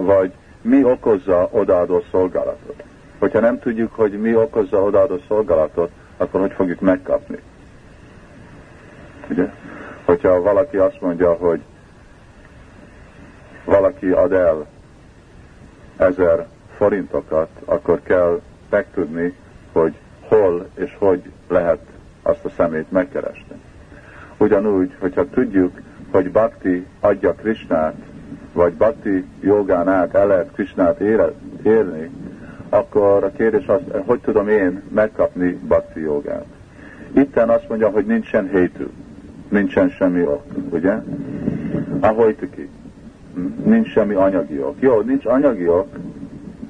[0.00, 2.82] vagy mi okozza odaadó szolgálatot.
[3.18, 7.38] Hogyha nem tudjuk, hogy mi okozza odaadó szolgálatot, akkor hogy fogjuk megkapni?
[9.30, 9.50] Ugye?
[10.04, 11.60] Hogyha valaki azt mondja, hogy
[13.64, 14.66] valaki ad el
[15.96, 19.34] ezer forintokat, akkor kell megtudni,
[19.72, 21.80] hogy hol és hogy lehet
[22.22, 23.60] azt a szemét megkeresni.
[24.36, 25.80] Ugyanúgy, hogyha tudjuk,
[26.10, 27.94] hogy Bhakti adja Krishnát,
[28.52, 31.00] vagy Bhakti jogán át el lehet Krishnát
[31.62, 32.10] érni,
[32.68, 36.46] akkor a kérdés az, hogy tudom én megkapni Bhakti jogát.
[37.12, 38.86] Itten azt mondja, hogy nincsen hétű,
[39.52, 40.94] nincsen semmi ok, ugye?
[42.00, 42.68] Ahogy ki.
[43.64, 44.76] Nincs semmi anyagi ok.
[44.80, 45.88] Jó, nincs anyagi ok,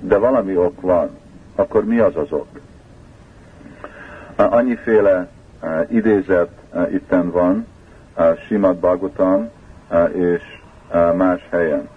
[0.00, 1.10] de valami ok van.
[1.54, 2.60] Akkor mi az az ok?
[4.36, 5.28] Annyiféle
[5.62, 7.66] uh, idézet uh, itten van,
[8.46, 10.42] Simad uh, és
[11.16, 11.88] más helyen.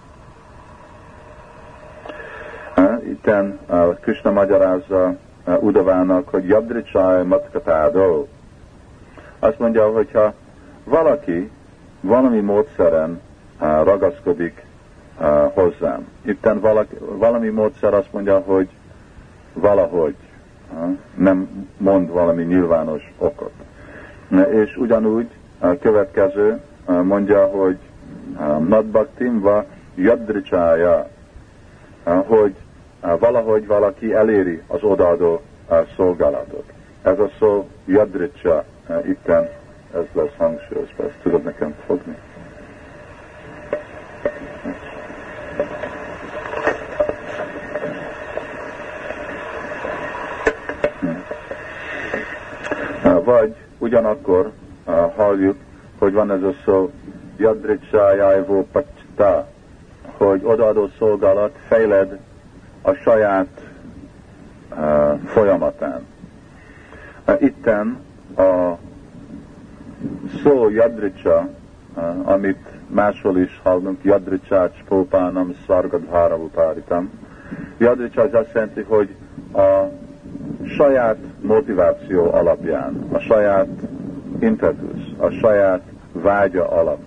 [3.10, 3.60] Itten
[4.02, 5.16] Krishna magyarázza
[5.60, 8.28] Udavának, hogy Yadricsaj Matkatádó.
[9.40, 10.34] Azt mondja, hogyha
[10.86, 11.52] valaki
[12.02, 13.22] valami módszeren
[13.60, 14.64] ragaszkodik
[15.54, 16.08] hozzám.
[16.22, 18.70] Itten valaki, valami módszer azt mondja, hogy
[19.54, 20.16] valahogy,
[21.16, 23.52] nem mond valami nyilvános okot.
[24.52, 25.28] És ugyanúgy
[25.60, 26.62] a következő
[27.04, 27.78] mondja, hogy
[28.68, 31.08] Nadbaktimva Yadricsája,
[32.26, 32.56] hogy
[33.20, 35.42] valahogy valaki eléri az odaadó
[35.96, 36.64] szolgálatot.
[37.02, 38.64] Ez a szó Yadricsa,
[39.08, 39.50] itten
[39.96, 42.16] ez lesz hangsúlyozva, ezt tudod nekem fogni.
[53.24, 54.52] Vagy ugyanakkor
[55.16, 55.58] halljuk,
[56.00, 56.92] hogy van ez a szó
[57.38, 59.48] Yadricsájájvó Pacta,
[60.18, 62.20] hogy odaadó szolgálat fejled
[62.82, 63.48] a saját
[64.72, 66.06] uh, folyamatán.
[67.40, 68.00] Itten
[68.38, 68.78] a
[70.44, 71.48] szó Yadricsa,
[71.96, 77.10] uh, amit máshol is hallunk, Yadricsács Pópánam Szargadhára utáritam.
[77.78, 79.16] Yadricsa az azt jelenti, hogy
[79.54, 79.90] a
[80.78, 83.68] saját motiváció alapján, a saját
[84.40, 87.00] impetus, a saját vágya alap,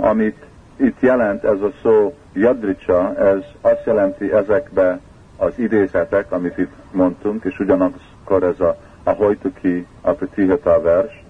[0.00, 0.36] amit
[0.76, 5.00] itt jelent ez a szó jadricsa, ez azt jelenti ezekbe
[5.36, 11.23] az idézetek, amit itt mondtunk, és ugyanakkor ez a, a hojtuki apritihata vers,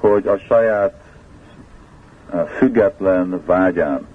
[0.00, 1.02] hogy a saját
[2.56, 4.06] független vágyán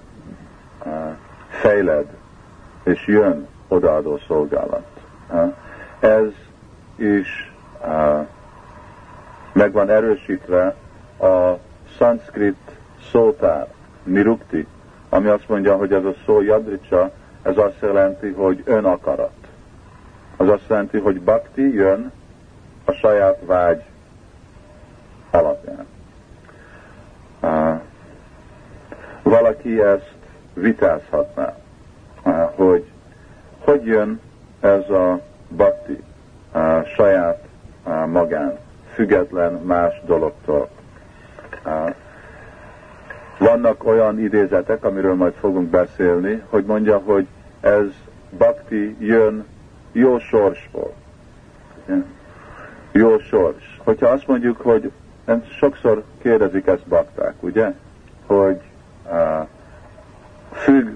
[1.48, 2.06] fejled,
[2.82, 4.86] és jön odaadó szolgálat.
[6.00, 6.28] Ez
[6.96, 7.52] is
[9.52, 10.74] meg van erősítve
[11.20, 11.52] a
[11.98, 12.76] szanszkrit
[13.10, 13.66] szótár,
[14.02, 14.66] nirukti,
[15.08, 17.10] ami azt mondja, hogy ez a szó jadricsa,
[17.42, 19.32] ez azt jelenti, hogy önakarat.
[20.36, 22.12] Az azt jelenti, hogy bhakti jön
[22.84, 23.84] a saját vágy
[25.32, 25.86] alapján.
[29.22, 30.14] Valaki ezt
[30.54, 31.56] vitázhatná,
[32.54, 32.90] hogy
[33.64, 34.20] hogy jön
[34.60, 36.02] ez a bhakti
[36.54, 37.44] uh, saját
[38.06, 38.58] magán,
[38.94, 40.68] független más dologtól.
[43.38, 47.26] Vannak olyan idézetek, amiről majd fogunk beszélni, hogy mondja, hogy
[47.60, 47.86] ez
[48.38, 49.44] bakti jön
[49.92, 50.92] jó sorsból.
[52.92, 53.80] Jó sors.
[53.84, 54.92] Hogyha azt mondjuk, hogy
[55.58, 57.72] sokszor kérdezik ezt bakták, ugye?
[58.26, 58.60] Hogy
[59.10, 59.46] uh,
[60.52, 60.88] függ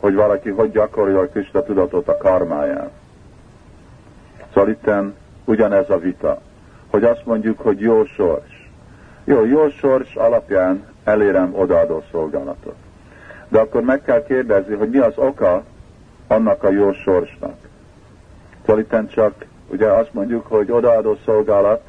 [0.00, 2.90] hogy valaki hogy gyakorolja a Krishna tudatot a karmáján.
[4.54, 6.40] Szóval itten ugyanez a vita,
[6.90, 8.70] hogy azt mondjuk, hogy jó sors.
[9.24, 12.74] Jó, jó sors alapján elérem odaadó szolgálatot.
[13.48, 15.62] De akkor meg kell kérdezni, hogy mi az oka
[16.26, 17.56] annak a jó sorsnak.
[18.66, 21.82] Szóval itten csak ugye azt mondjuk, hogy odaadó szolgálat,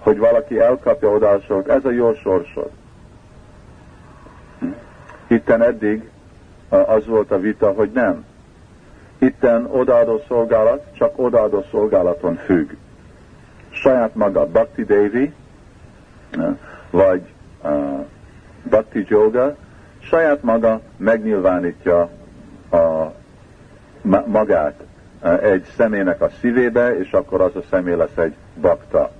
[0.00, 2.70] hogy valaki elkapja odaadó ez a jó sorsod.
[5.26, 6.10] Itten eddig
[6.68, 8.24] az volt a vita, hogy nem.
[9.18, 12.70] Itten odaadó szolgálat csak odaadó szolgálaton függ.
[13.70, 15.32] Saját maga Bhakti Devi,
[16.90, 17.22] vagy
[17.62, 18.04] uh,
[18.62, 19.56] Bhakti Yoga,
[19.98, 22.10] saját maga megnyilvánítja
[22.70, 23.12] a,
[24.26, 24.80] magát
[25.42, 29.10] egy személynek a szívébe, és akkor az a személy lesz egy bakta.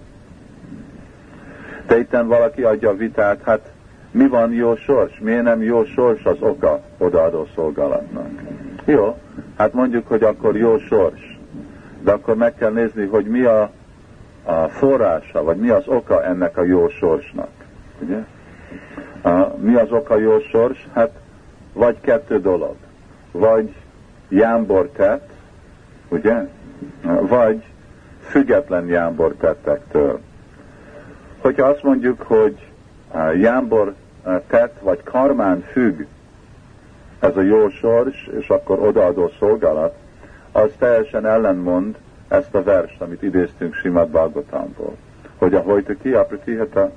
[1.90, 3.72] De itten valaki adja vitát, hát
[4.10, 5.18] mi van jó sors?
[5.18, 8.28] Miért nem jó sors az oka odaadó szolgálatnak?
[8.84, 9.16] Jó,
[9.56, 11.38] hát mondjuk, hogy akkor jó sors.
[12.02, 13.70] De akkor meg kell nézni, hogy mi a,
[14.44, 17.50] a forrása, vagy mi az oka ennek a jó sorsnak.
[18.00, 18.18] Ugye?
[19.22, 20.86] A, mi az oka jó sors?
[20.94, 21.10] Hát
[21.72, 22.74] vagy kettő dolog.
[23.32, 23.74] Vagy
[24.28, 25.28] jámbor tett,
[26.08, 26.46] ugye?
[27.20, 27.64] Vagy
[28.20, 30.20] független jámbor tettektől.
[31.40, 32.66] Hogyha azt mondjuk, hogy
[33.40, 33.94] jámbor
[34.46, 36.00] tett vagy karmán függ
[37.20, 39.94] ez a jó sors, és akkor odaadó szolgálat,
[40.52, 41.96] az teljesen ellenmond
[42.28, 44.96] ezt a verst, amit idéztünk Simad Bhagavatamból.
[45.38, 46.90] Hogy a hojta ki, apritiheta,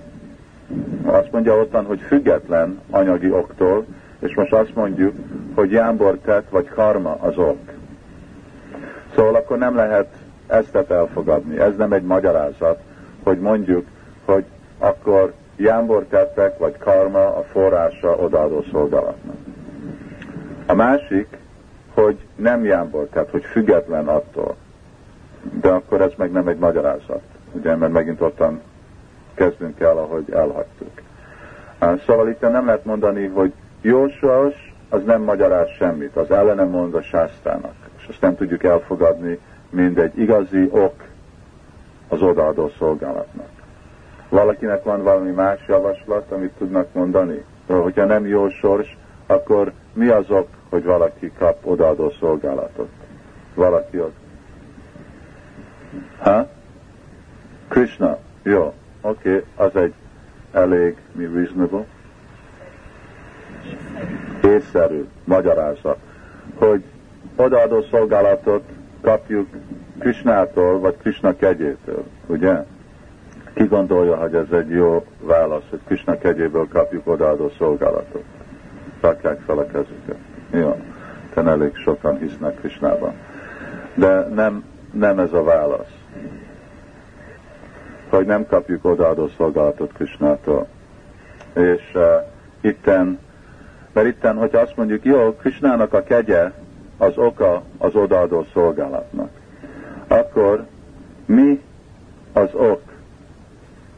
[1.05, 3.85] azt mondja ottan, hogy független anyagi októl,
[4.19, 5.15] és most azt mondjuk,
[5.55, 7.59] hogy jámbor tett vagy karma az ok.
[9.15, 10.15] Szóval akkor nem lehet
[10.47, 11.59] ezt elfogadni.
[11.59, 12.79] Ez nem egy magyarázat,
[13.23, 13.85] hogy mondjuk,
[14.25, 14.45] hogy
[14.77, 19.35] akkor jámbor tettek, vagy karma a forrása odaadó szolgálatnak.
[20.65, 21.37] A másik,
[21.93, 24.55] hogy nem jámbor, tehát hogy független attól.
[25.61, 27.21] De akkor ez meg nem egy magyarázat,
[27.51, 28.61] ugye, mert megint ottan
[29.33, 31.01] kezdünk el, ahogy elhagytuk.
[32.05, 36.95] Szóval itt nem lehet mondani, hogy jó sors, az nem magyaráz semmit, az ellenem mond
[36.95, 40.93] a sásztának, és azt nem tudjuk elfogadni, mint egy igazi ok
[42.07, 43.52] az odaadó szolgálatnak.
[44.33, 47.43] Valakinek van valami más javaslat, amit tudnak mondani?
[47.67, 52.89] Hogyha nem jó sors, akkor mi az ok, hogy valaki kap odaadó szolgálatot?
[53.53, 54.15] Valaki ott.
[56.19, 56.47] Ha?
[57.67, 58.17] Krishna.
[58.43, 58.73] Jó.
[59.01, 59.43] Oké, okay.
[59.55, 59.93] az egy
[60.51, 61.85] elég mi reasonable.
[64.43, 65.97] Észszerű magyarázat,
[66.55, 66.83] hogy
[67.35, 68.63] odaadó szolgálatot
[69.01, 69.47] kapjuk
[69.99, 72.63] Krishnától, vagy Krishna kegyétől, ugye?
[73.53, 78.23] Ki gondolja, hogy ez egy jó válasz, hogy Krishna kegyéből kapjuk odaadó szolgálatot?
[79.01, 80.17] Rakják fel a kezüket.
[80.51, 80.81] Jó,
[81.33, 83.13] te elég sokan hisznek Krishnában.
[83.95, 85.93] De nem, nem ez a válasz.
[88.09, 90.67] Hogy nem kapjuk odaadó szolgálatot Krishnától.
[91.53, 92.01] És uh,
[92.61, 93.19] itten,
[93.93, 96.51] mert itten, hogy azt mondjuk, jó, Krishnának a kegye
[96.97, 99.29] az oka az odaadó szolgálatnak,
[100.07, 100.65] akkor
[101.25, 101.61] mi
[102.33, 102.81] az ok,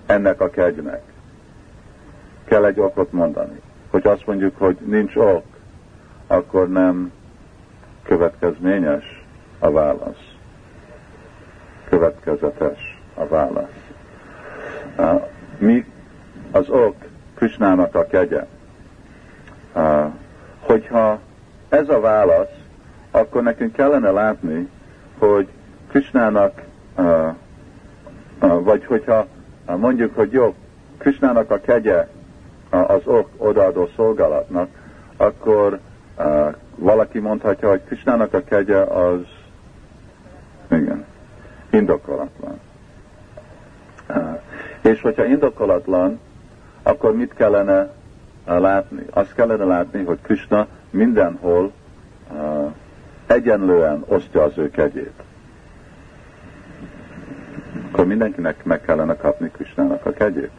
[0.05, 1.01] ennek a kegynek.
[2.45, 3.61] Kell egy okot mondani.
[3.89, 5.43] Hogy azt mondjuk, hogy nincs ok,
[6.27, 7.11] akkor nem
[8.03, 9.25] következményes
[9.59, 10.33] a válasz.
[11.89, 13.91] Következetes a válasz.
[15.57, 15.85] Mi
[16.51, 16.95] az ok
[17.35, 18.45] Krisnának a kegye?
[20.59, 21.19] Hogyha
[21.69, 22.53] ez a válasz,
[23.11, 24.69] akkor nekünk kellene látni,
[25.17, 25.47] hogy
[25.87, 26.61] Krisnának,
[28.39, 29.27] vagy hogyha
[29.65, 30.55] mondjuk, hogy jó,
[30.97, 32.07] Krisnának a kegye
[32.69, 34.69] az ok odaadó szolgálatnak,
[35.17, 35.79] akkor
[36.75, 39.19] valaki mondhatja, hogy Krisnának a kegye az
[40.71, 41.05] igen,
[41.69, 42.59] indokolatlan.
[44.81, 46.19] És hogyha indokolatlan,
[46.83, 47.89] akkor mit kellene
[48.45, 49.05] látni?
[49.09, 51.71] Azt kellene látni, hogy Krishna mindenhol
[53.27, 55.24] egyenlően osztja az ő kegyét
[57.95, 60.51] akkor mindenkinek meg kellene kapni Krisnának a kegyét.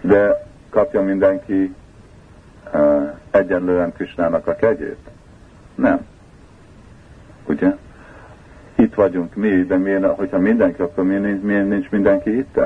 [0.00, 1.74] De kapja mindenki
[2.74, 4.98] uh, egyenlően Krisnának a kegyét?
[5.74, 6.06] Nem.
[7.46, 7.76] Ugye?
[8.74, 12.60] Itt vagyunk mi, de miért, hogyha mindenki, akkor miért miért nincs mindenki itt?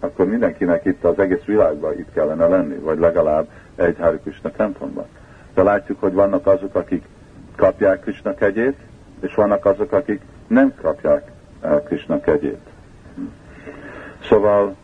[0.00, 5.06] Akkor mindenkinek itt az egész világban itt kellene lenni, vagy legalább egy Hari Krishna templomban.
[5.54, 7.04] De látjuk, hogy vannak azok, akik
[7.56, 8.76] kapják Krishna kegyét,
[9.20, 11.34] és vannak azok, akik nem kapják
[11.84, 12.60] Krishna kegyét.
[14.22, 14.76] Szóval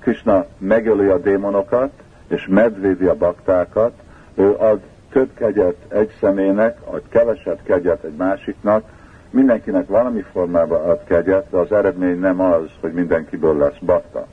[0.00, 1.90] Krishna megöli a démonokat,
[2.28, 3.92] és medvédi a baktákat,
[4.34, 4.80] ő ad
[5.12, 8.84] több kegyet egy személynek, vagy keveset kegyet egy másiknak,
[9.30, 14.26] mindenkinek valami formában ad kegyet, de az eredmény nem az, hogy mindenkiből lesz bakta.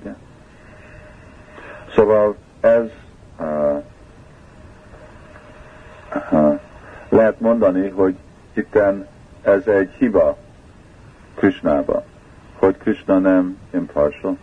[0.00, 0.14] Ugye?
[1.94, 2.88] Szóval ez
[3.38, 3.82] uh,
[6.32, 6.60] uh,
[7.08, 8.14] lehet mondani, hogy
[8.52, 9.06] itten
[9.42, 10.36] ez egy hiba
[11.40, 12.04] Krishnába,
[12.58, 14.36] hogy Krishna nem impartial.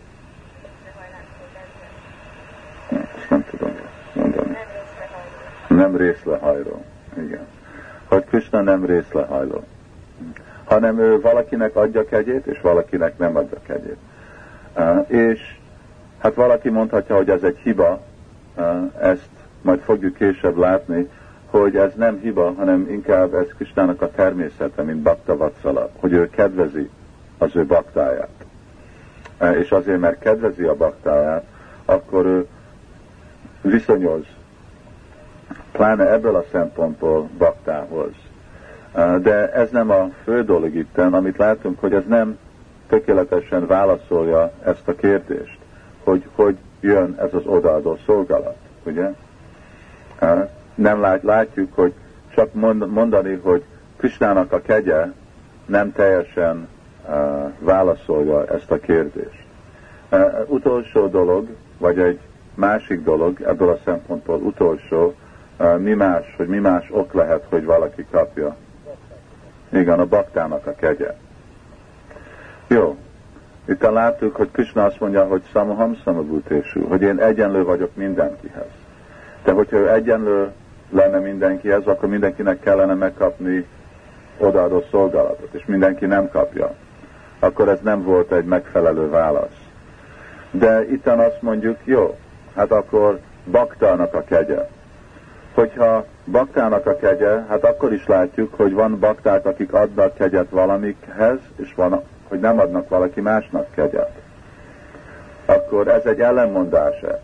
[2.88, 3.70] Ezt nem tudom
[4.12, 4.56] mondani.
[5.68, 6.84] Nem részlehajló.
[7.16, 7.46] Igen.
[8.08, 9.64] Hogy Krishna nem részlehajló.
[10.64, 13.98] Hanem ő valakinek adja kegyét, és valakinek nem adja kegyét.
[14.76, 15.56] Uh, és
[16.18, 18.00] hát valaki mondhatja, hogy ez egy hiba,
[18.56, 19.28] uh, ezt
[19.62, 21.08] majd fogjuk később látni,
[21.50, 26.30] hogy ez nem hiba, hanem inkább ez Kisnának a természete, mint Bakta Vatsala, hogy ő
[26.30, 26.90] kedvezi
[27.38, 28.28] az ő baktáját.
[29.38, 31.44] E, és azért, mert kedvezi a baktáját,
[31.84, 32.46] akkor ő
[33.60, 34.24] viszonyoz,
[35.72, 38.12] pláne ebből a szempontból baktához.
[38.94, 42.38] E, de ez nem a fő dolog itt, amit látunk, hogy ez nem
[42.88, 45.58] tökéletesen válaszolja ezt a kérdést,
[46.04, 49.12] hogy hogy jön ez az odaadó szolgálat, ugye?
[50.78, 51.92] Nem lát, látjuk, hogy
[52.34, 52.54] csak
[52.88, 53.64] mondani, hogy
[53.96, 55.06] Krisnának a kegye
[55.66, 56.68] nem teljesen
[57.08, 57.14] uh,
[57.58, 59.44] válaszolja ezt a kérdést.
[60.10, 61.48] Uh, utolsó dolog,
[61.78, 62.18] vagy egy
[62.54, 65.14] másik dolog, ebből a szempontból utolsó,
[65.58, 68.56] uh, mi más, hogy mi más ok lehet, hogy valaki kapja.
[69.68, 71.14] Igen, a baktának a kegye.
[72.66, 72.96] Jó.
[73.64, 78.70] Itt láttuk, hogy Krishna azt mondja, hogy samaham samabhutésú, hogy én egyenlő vagyok mindenkihez.
[79.44, 80.52] De hogyha ő egyenlő
[80.90, 83.66] lenne mindenkihez, akkor mindenkinek kellene megkapni
[84.38, 86.74] odaadó szolgálatot, és mindenki nem kapja.
[87.38, 89.66] Akkor ez nem volt egy megfelelő válasz.
[90.50, 92.18] De itten azt mondjuk, jó,
[92.54, 93.18] hát akkor
[93.50, 94.68] baktának a kegye.
[95.54, 101.38] Hogyha baktának a kegye, hát akkor is látjuk, hogy van bakták, akik adnak kegyet valamikhez,
[101.56, 104.10] és van, hogy nem adnak valaki másnak kegyet.
[105.46, 107.20] Akkor ez egy ellenmondása.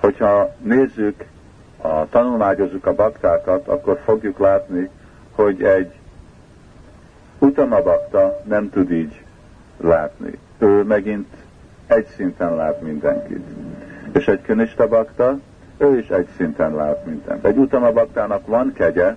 [0.00, 1.24] Hogyha nézzük
[1.80, 4.90] a tanulmányozzuk a baktákat, akkor fogjuk látni,
[5.34, 5.92] hogy egy
[7.82, 9.24] bakta nem tud így
[9.76, 10.38] látni.
[10.58, 11.28] Ő megint
[11.86, 13.46] egy szinten lát mindenkit.
[14.12, 15.38] És egy könista bakta,
[15.78, 17.44] ő is egy szinten lát mindent.
[17.44, 17.58] Egy
[17.92, 19.16] baktának van kegye,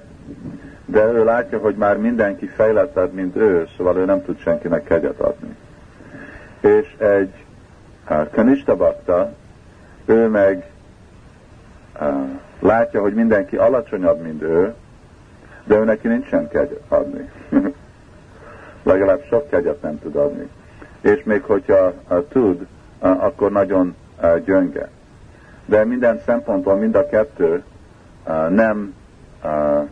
[0.86, 5.20] de ő látja, hogy már mindenki fejlettebb, mint ő, szóval ő nem tud senkinek kegyet
[5.20, 5.56] adni.
[6.60, 7.34] És egy
[8.32, 9.34] kanista bakta,
[10.06, 10.66] ő meg
[12.64, 14.74] látja, hogy mindenki alacsonyabb, mint ő,
[15.64, 17.30] de ő neki nincsen kegyet adni.
[18.84, 20.50] Legalább sok kegyet nem tud adni.
[21.02, 22.66] És még hogyha uh, tud,
[23.00, 24.90] uh, akkor nagyon uh, gyönge.
[25.66, 27.64] De minden szempontból mind a kettő
[28.28, 28.94] uh, nem,
[29.44, 29.88] uh,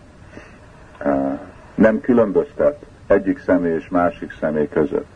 [1.05, 1.39] uh,
[1.75, 5.07] nem különböztet egyik személy és másik személy között.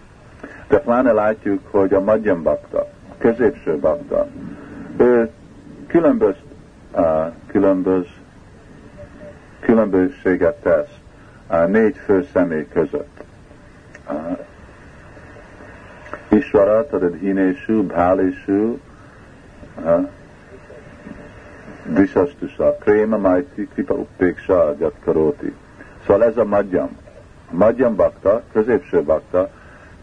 [0.68, 2.80] De pláne látjuk, hogy a Madhyam Bakta,
[3.10, 4.28] a középső Bakta,
[4.98, 5.30] ő
[5.88, 6.36] különböz,
[7.48, 8.06] különböz,
[9.60, 10.98] különbözséget tesz
[11.68, 13.24] négy fő személy között.
[16.28, 18.78] Isvara, tudod, hinésű, bhálésű,
[21.86, 25.54] Dishastusa, Kréma, Maiti, Kripa, Uppéksa, Gyatkaróti.
[26.06, 26.98] Szóval ez a Madjam.
[27.52, 29.50] A Madjam Bakta, középső Bakta,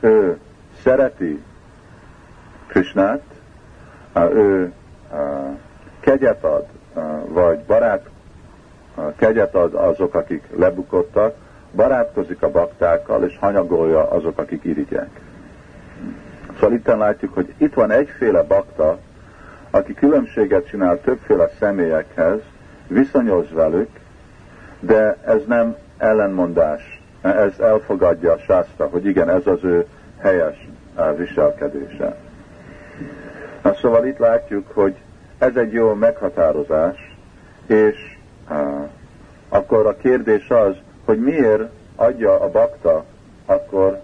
[0.01, 0.39] ő
[0.83, 1.43] szereti
[2.67, 3.23] Krishnát,
[4.17, 4.73] ő
[6.01, 6.67] kegyet ad,
[7.29, 8.07] vagy barát
[9.17, 11.35] kegyet ad azok, akik lebukottak,
[11.73, 15.09] barátkozik a baktákkal, és hanyagolja azok, akik irigyek.
[16.55, 18.99] Szóval itt látjuk, hogy itt van egyféle bakta,
[19.71, 22.41] aki különbséget csinál többféle személyekhez,
[22.87, 23.89] viszonyoz velük,
[24.81, 29.87] de ez nem ellenmondás, ez elfogadja a sászta, hogy igen, ez az ő
[30.19, 30.69] helyes
[31.17, 32.17] viselkedése.
[33.63, 34.95] Na, szóval itt látjuk, hogy
[35.43, 37.17] ez egy jó meghatározás,
[37.67, 38.17] és
[38.51, 38.89] uh,
[39.49, 40.75] akkor a kérdés az,
[41.05, 41.63] hogy miért
[41.97, 43.05] adja a bakta
[43.47, 44.01] akkor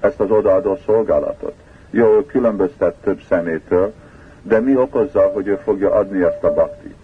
[0.00, 1.54] ezt az odaadó szolgálatot.
[1.90, 3.92] Jó, ő különböztet több szemétől,
[4.42, 6.96] de mi okozza, hogy ő fogja adni ezt a baktit?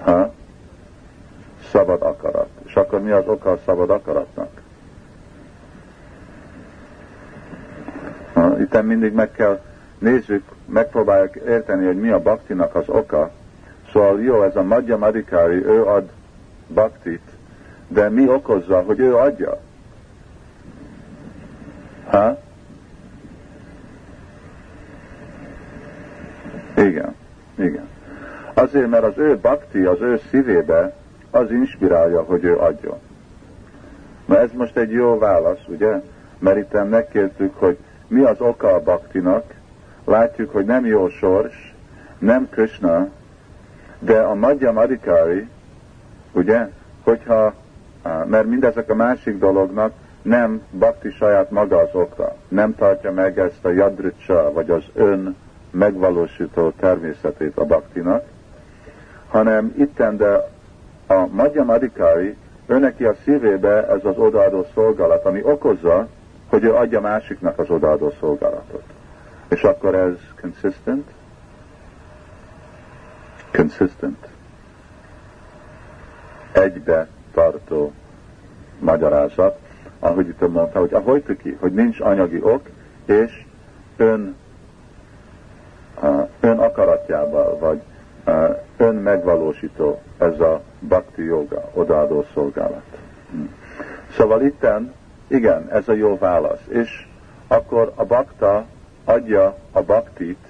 [0.00, 0.32] Ha?
[1.70, 2.48] Szabad akarat.
[2.66, 4.50] És akkor mi az oka a szabad akaratnak?
[8.32, 8.58] Ha?
[8.60, 9.60] Itt mindig meg kell
[9.98, 13.30] nézzük, megpróbáljuk érteni, hogy mi a baktinak az oka.
[13.92, 16.10] Szóval jó, ez a Madhya Madikari, ő ad
[16.68, 17.22] baktit,
[17.88, 19.60] de mi okozza, hogy ő adja?
[22.10, 22.38] Ha?
[26.76, 27.14] Igen,
[27.54, 27.88] igen.
[28.54, 30.94] Azért, mert az ő bakti, az ő szívébe
[31.30, 32.98] az inspirálja, hogy ő adjon.
[34.26, 36.00] Na ez most egy jó válasz, ugye?
[36.38, 39.44] Mert itt megkértük, hogy mi az oka a baktinak,
[40.08, 41.74] látjuk, hogy nem jó sors,
[42.18, 43.08] nem Krishna,
[43.98, 45.48] de a Madhya Madikari,
[46.32, 46.68] ugye,
[47.02, 47.54] hogyha,
[48.26, 49.92] mert mindezek a másik dolognak
[50.22, 55.36] nem bakti saját maga az oka, nem tartja meg ezt a jadricsa, vagy az ön
[55.70, 58.24] megvalósító természetét a baktinak,
[59.28, 60.48] hanem itten, de
[61.06, 62.36] a Madhya Madikari,
[62.66, 66.06] őneki a szívébe ez az odaadó szolgálat, ami okozza,
[66.48, 68.82] hogy ő adja másiknak az odaadó szolgálatot.
[69.48, 71.10] És akkor ez consistent?
[73.52, 74.28] Consistent.
[76.52, 77.92] Egybe tartó
[78.78, 79.58] magyarázat,
[79.98, 82.68] ahogy itt mondta, hogy ahogy ki, hogy nincs anyagi ok,
[83.04, 83.44] és
[83.96, 84.36] ön,
[86.40, 87.82] ön akaratjával, vagy
[88.76, 92.98] ön megvalósító ez a bhakti joga, odaadó szolgálat.
[93.30, 93.42] Hm.
[94.10, 94.94] Szóval itten,
[95.26, 96.66] igen, ez a jó válasz.
[96.68, 97.06] És
[97.48, 98.66] akkor a bakta
[99.08, 100.46] adja a baktit,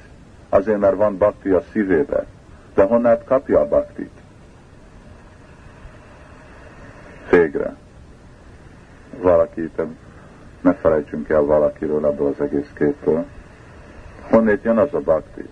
[0.48, 2.24] azért mert van bakti a szívébe.
[2.74, 4.10] De honnát kapja a baktit?
[7.30, 7.76] Végre.
[9.16, 9.70] Valaki,
[10.60, 13.24] ne felejtsünk el valakiről ebből az egész képtől.
[14.30, 15.48] Honnét jön az a bakti?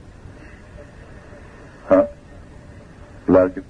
[1.86, 2.09] Ha?
[3.24, 3.62] Lelki...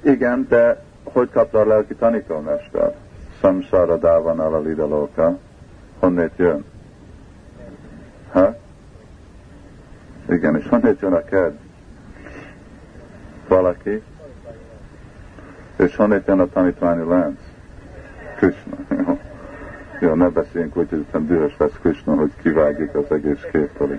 [0.00, 2.94] Igen, de hogy kapta a lelki tanítómester?
[3.40, 5.38] Samsara dávan a lidalóka.
[5.98, 6.64] Honnét jön?
[8.30, 8.56] Ha?
[10.28, 11.54] Igen, és honnét jön a kedv?
[13.48, 14.02] Valaki?
[15.76, 17.38] És honnét jön a tanítványi lánc?
[18.36, 18.76] Krishna.
[19.06, 19.18] Jó.
[20.00, 23.98] Jó, ne beszéljünk úgy, hogy utána dühös lesz Krishna, hogy kivágjuk az egész képtől.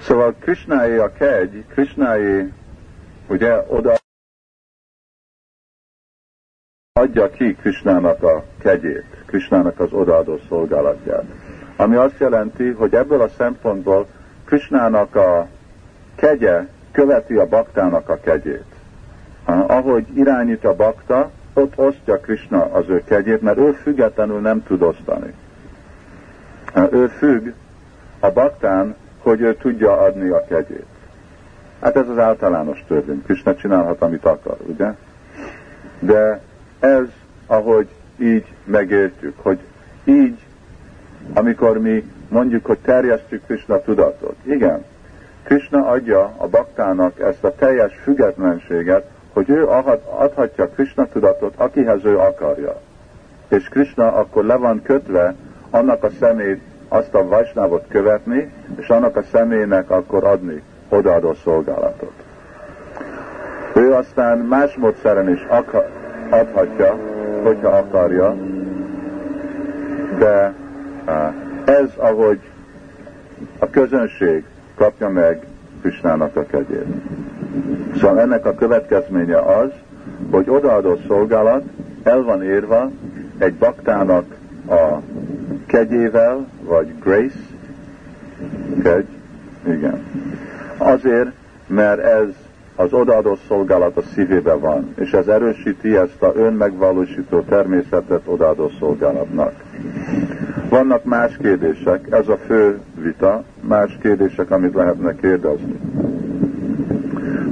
[0.00, 2.52] Szóval Krishnáé a kegy, Krishnáé
[3.28, 3.94] ugye oda
[6.92, 11.24] adja ki Krishnának a kegyét, Krishnának az odaadó szolgálatját.
[11.80, 14.06] Ami azt jelenti, hogy ebből a szempontból
[14.44, 15.46] Krishnának a
[16.14, 18.64] kegye követi a baktának a kegyét.
[19.44, 24.82] Ahogy irányít a bakta, ott osztja Krishna az ő kegyét, mert ő függetlenül nem tud
[24.82, 25.34] osztani.
[26.90, 27.52] Ő függ
[28.20, 30.86] a baktán, hogy ő tudja adni a kegyét.
[31.80, 33.22] Hát ez az általános törvény.
[33.22, 34.94] Krishna csinálhat, amit akar, ugye?
[35.98, 36.40] De
[36.80, 37.06] ez,
[37.46, 39.58] ahogy így megértjük, hogy
[40.04, 40.46] így,
[41.32, 44.36] amikor mi mondjuk, hogy terjesztjük Krishna tudatot.
[44.42, 44.84] Igen,
[45.42, 49.66] Krishna adja a baktának ezt a teljes függetlenséget, hogy ő
[50.18, 52.80] adhatja Krishna tudatot, akihez ő akarja.
[53.48, 55.34] És Krishna akkor le van kötve
[55.70, 62.12] annak a szemét, azt a vajsnávot követni, és annak a személynek akkor adni odaadó szolgálatot.
[63.74, 65.46] Ő aztán más módszeren is
[66.30, 66.98] adhatja,
[67.42, 68.36] hogyha akarja,
[70.18, 70.54] de
[71.64, 72.38] ez, ahogy
[73.58, 74.44] a közönség
[74.74, 75.46] kapja meg
[75.80, 76.86] Krisnának a kegyét.
[77.96, 79.70] Szóval ennek a következménye az,
[80.30, 81.62] hogy odaadó szolgálat
[82.02, 82.90] el van érva
[83.38, 84.24] egy baktának
[84.68, 85.00] a
[85.66, 87.38] kegyével, vagy grace,
[88.82, 89.06] kegy,
[89.66, 90.02] igen.
[90.76, 91.30] Azért,
[91.66, 92.28] mert ez
[92.76, 99.52] az odaadó szolgálat a szívében van, és ez erősíti ezt a önmegvalósító természetet odaadó szolgálatnak.
[100.78, 105.78] Vannak más kérdések, ez a fő vita, más kérdések, amit lehetne kérdezni.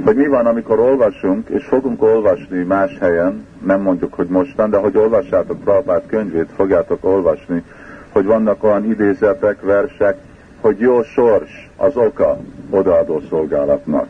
[0.03, 4.77] Hogy mi van, amikor olvasunk, és fogunk olvasni más helyen, nem mondjuk, hogy mostan, de
[4.77, 7.63] hogy olvassátok Prabhát könyvét, fogjátok olvasni,
[8.11, 10.17] hogy vannak olyan idézetek, versek,
[10.61, 12.37] hogy jó sors az oka
[12.69, 14.07] odaadó szolgálatnak.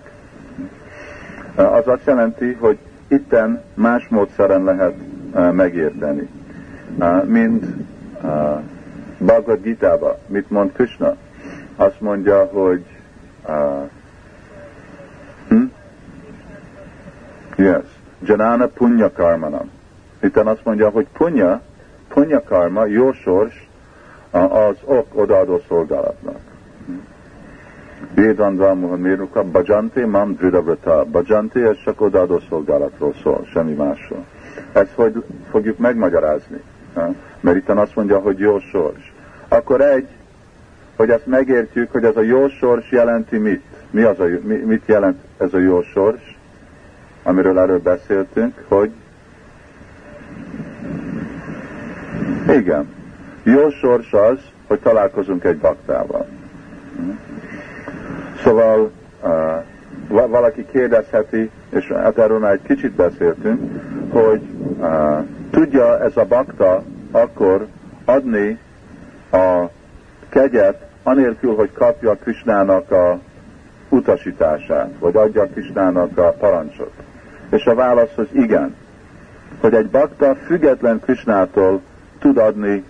[1.56, 4.94] Az azt jelenti, hogy itten más módszeren lehet
[5.34, 6.28] e, megérteni.
[7.00, 7.66] E, mint
[8.24, 8.62] e,
[9.18, 11.16] Bhagavad Gita-ba, mit mond Krishna?
[11.76, 12.86] Azt mondja, hogy
[15.48, 15.64] hm?
[17.56, 17.86] Yes.
[18.20, 19.70] Janana punya karmanam.
[20.24, 21.62] Itten azt mondja, hogy punya,
[22.08, 23.70] punya karma, jó sors,
[24.32, 26.40] az ok odaadó szolgálatnak.
[28.14, 31.06] Védandvámuhan méruka, bajante mam dridavrata.
[31.06, 34.26] Bajante, ez csak odaadó szolgálatról szól, semmi másról.
[34.72, 36.62] Ezt hogy fogjuk megmagyarázni?
[37.40, 39.14] Mert itt azt mondja, hogy jó sors.
[39.48, 40.08] Akkor egy,
[40.96, 43.64] hogy ezt megértjük, hogy ez a jó sors jelenti mit?
[43.90, 46.38] Mi az a, mit jelent ez a jó sors?
[47.24, 48.92] Amiről erről beszéltünk, hogy
[52.50, 52.88] igen,
[53.44, 56.28] jó sors az, hogy találkozunk egy baktával.
[58.44, 58.92] Szóval
[59.24, 63.62] uh, valaki kérdezheti, és hát erről már egy kicsit beszéltünk,
[64.10, 64.42] hogy
[64.78, 67.68] uh, tudja ez a bakta akkor
[68.06, 68.60] adni
[69.32, 69.66] a
[70.30, 73.20] kegyet, anélkül, hogy kapja Krisnának a
[73.90, 76.92] utasítását, vagy adja Krisnának a parancsot.
[77.50, 78.76] És a válasz az igen,
[79.60, 81.82] hogy egy bakta független Krisnától
[82.20, 82.84] tud adni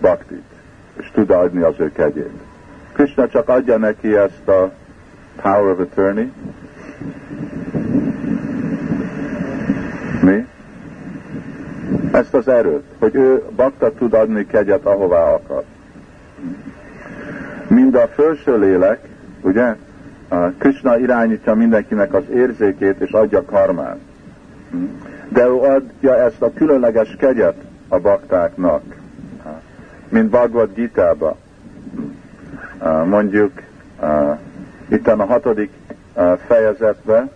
[0.00, 0.44] baktit,
[0.96, 2.40] és tud adni az ő kegyét.
[2.92, 4.72] Krishna csak adja neki ezt a
[5.42, 6.32] power of attorney.
[10.22, 10.46] Mi?
[12.14, 15.62] Ezt az erőt, hogy ő bakta tud adni kegyet, ahová akar.
[17.68, 19.08] Mind a felső lélek,
[19.40, 19.74] ugye,
[20.58, 23.98] Krishna irányítja mindenkinek az érzékét és adja karmát.
[25.28, 27.56] De ő adja ezt a különleges kegyet
[27.88, 28.82] a baktáknak,
[30.08, 31.36] mint Bhagavad Gita-ba.
[33.04, 33.52] Mondjuk
[34.88, 35.70] itt a hatodik
[36.46, 37.30] fejezetben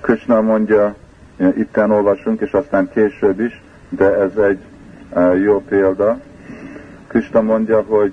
[0.00, 0.94] Krishna mondja,
[1.56, 4.58] itten olvasunk, és aztán később is, de ez egy
[5.42, 6.18] jó példa.
[7.06, 8.12] Krishna mondja, hogy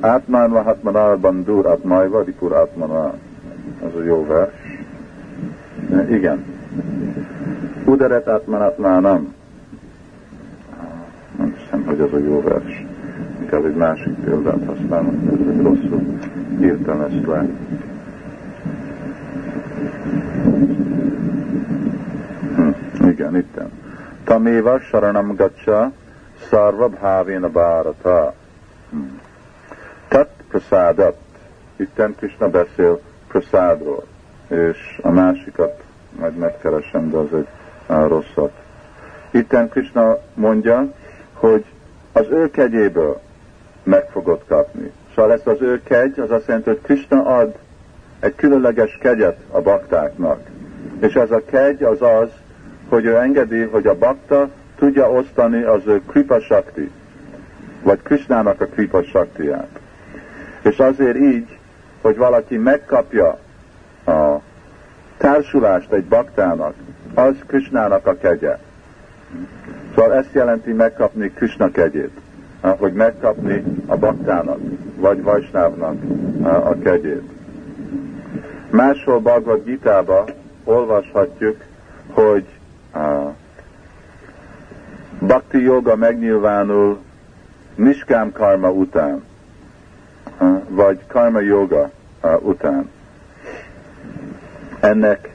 [0.00, 3.14] Átmán Vahatmanal Bandur Atmaiva Ripur Atmana.
[3.82, 4.52] Ez a jó vers.
[6.10, 6.44] Igen.
[7.84, 9.34] Uderet Atmanatmánam.
[11.38, 12.84] Nem hiszem, hogy ez a jó vers.
[13.40, 16.18] Inkább egy másik példát használom, ez rosszul
[16.60, 17.46] írtam ezt le.
[22.56, 22.70] Hm,
[23.20, 23.70] igen, itten.
[24.24, 25.92] Taméva Saranam Gacsa
[26.48, 28.34] Sarva Bhavena Bharata.
[28.90, 28.98] Hm.
[30.08, 31.16] Tat prasádat.
[31.76, 34.04] Itten Krishna beszél prasádról,
[34.48, 35.82] és a másikat
[36.18, 37.46] majd megkeresem, de az egy
[37.86, 38.52] rosszat.
[39.30, 40.92] Itten Krishna mondja,
[41.32, 41.64] hogy
[42.12, 43.20] az ő kegyéből
[43.82, 44.92] meg fogod kapni.
[45.14, 47.58] Szóval lesz az ő kegy, az azt jelenti, hogy Krishna ad
[48.20, 50.40] egy különleges kegyet a baktáknak.
[51.00, 52.28] És ez a kegy az az,
[52.90, 56.90] hogy ő engedi, hogy a bakta tudja osztani az ő kripa sakti,
[57.82, 59.78] vagy Krishnának a kripa saktiát.
[60.62, 61.58] És azért így,
[62.00, 63.38] hogy valaki megkapja
[64.06, 64.40] a
[65.16, 66.74] társulást egy baktának,
[67.14, 68.58] az Krishnának a kegye.
[69.94, 72.20] Szóval ezt jelenti megkapni Krishna kegyét,
[72.60, 74.58] hogy megkapni a baktának,
[74.96, 75.96] vagy Vajsnávnak
[76.42, 77.30] a kegyét.
[78.70, 80.24] Máshol Bhagavad Gita-ba
[80.64, 81.56] olvashatjuk,
[82.12, 82.46] hogy
[85.20, 86.98] Bhakti joga megnyilvánul
[87.74, 89.22] Niskám karma után
[90.68, 91.90] vagy karma yoga
[92.38, 92.90] után.
[94.80, 95.34] Ennek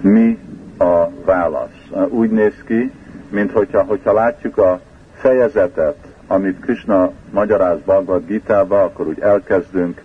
[0.00, 0.38] mi
[0.78, 1.90] a válasz?
[2.08, 2.92] Úgy néz ki,
[3.28, 4.80] mint hogyha, hogyha látjuk a
[5.14, 10.02] fejezetet, amit Krishna magyaráz Bhagavad Gita-ba, akkor úgy elkezdünk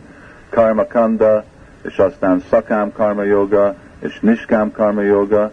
[0.50, 1.44] karma kanda,
[1.82, 5.52] és aztán szakám karma yoga, és niskám karma yoga,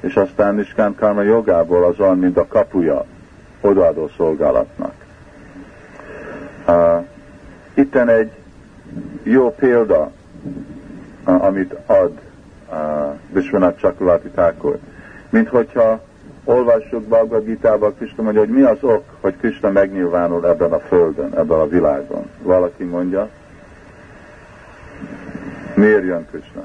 [0.00, 3.04] és aztán niskám karma jogából az olyan, mint a kapuja
[3.60, 4.92] odaadó szolgálatnak.
[6.68, 7.04] Uh,
[7.74, 8.30] itten egy
[9.22, 10.10] jó példa,
[11.26, 12.12] uh, amit ad
[12.70, 12.76] uh,
[13.32, 14.78] Vishwanath Chakravarti Thakur.
[15.30, 16.00] Mint hogyha
[16.44, 21.34] olvassuk Bhagavad Gita-ba, Krishna mondja, hogy mi az ok, hogy Krishna megnyilvánul ebben a földön,
[21.34, 22.30] ebben a világon.
[22.42, 23.28] Valaki mondja,
[25.74, 26.64] miért jön Krishna?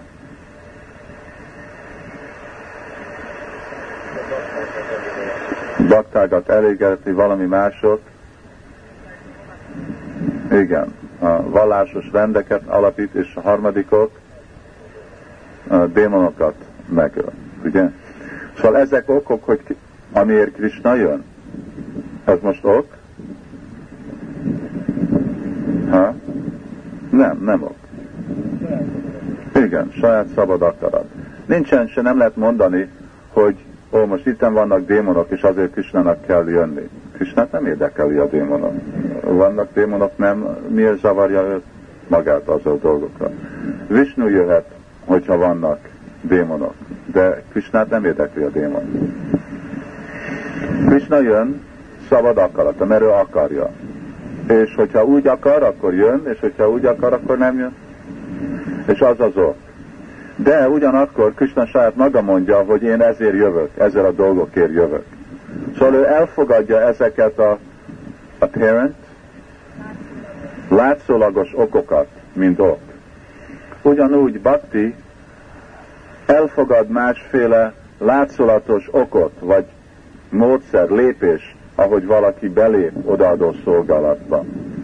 [5.88, 8.02] Baktágat elégeti valami másot,
[10.52, 14.20] igen, a vallásos rendeket alapít, és a harmadikok
[15.68, 16.56] a démonokat
[16.90, 17.32] megöl.
[17.64, 17.90] Ugye?
[18.56, 19.76] Szóval ezek okok, hogy
[20.12, 21.24] amiért Krishna jön.
[22.26, 22.98] Ez most ok?
[25.90, 26.16] Ha?
[27.10, 27.76] Nem, nem ok.
[29.56, 31.10] Igen, saját szabad akarat.
[31.46, 32.90] Nincsen se nem lehet mondani,
[33.34, 33.56] hogy
[33.92, 36.90] ó, most itten vannak démonok, és azért Krishnának kell jönni.
[37.22, 38.74] Krishnát nem érdekeli a démonok.
[39.22, 41.64] Vannak démonok, nem, miért zavarja őt
[42.08, 43.30] magát az a dolgokra.
[43.88, 44.66] Vishnu jöhet,
[45.06, 45.80] hogyha vannak
[46.22, 46.74] démonok,
[47.06, 49.14] de Krishnát nem érdekli a démon.
[50.88, 51.62] Krishna jön
[52.10, 53.70] szabad akarata, mert ő akarja.
[54.48, 57.76] És hogyha úgy akar, akkor jön, és hogyha úgy akar, akkor nem jön.
[58.88, 59.56] És az az ok.
[60.44, 65.06] De ugyanakkor Krishna saját maga mondja, hogy én ezért jövök, ezzel a dolgokért jövök.
[65.78, 67.58] Szóval ő elfogadja ezeket a
[68.40, 68.96] apparent,
[70.70, 72.80] látszólagos okokat, mint ok.
[73.82, 74.96] Ugyanúgy Bhakti
[76.26, 79.66] elfogad másféle látszolatos okot, vagy
[80.30, 84.44] módszer, lépés, ahogy valaki belép odaadó szolgálatba.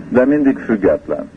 [0.10, 1.30] De mindig független.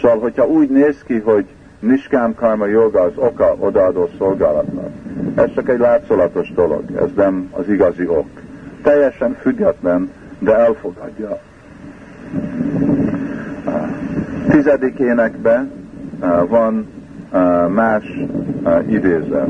[0.00, 1.46] Szóval, hogyha úgy néz ki, hogy
[1.80, 4.90] Niskám karma joga az oka odaadó szolgálatnak.
[5.34, 8.28] Ez csak egy látszolatos dolog, ez nem az igazi ok.
[8.82, 11.38] Teljesen független, de elfogadja.
[14.50, 15.70] Tizedik énekben
[16.48, 16.88] van
[17.68, 18.04] más
[18.88, 19.48] idézet.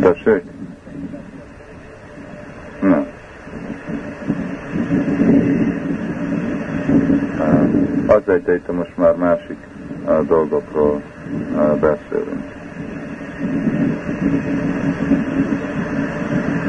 [0.00, 0.42] Tessék?
[2.80, 3.06] Na.
[8.06, 9.56] Az egy, de most már másik
[10.26, 11.02] dolgokról
[11.80, 12.44] beszélünk.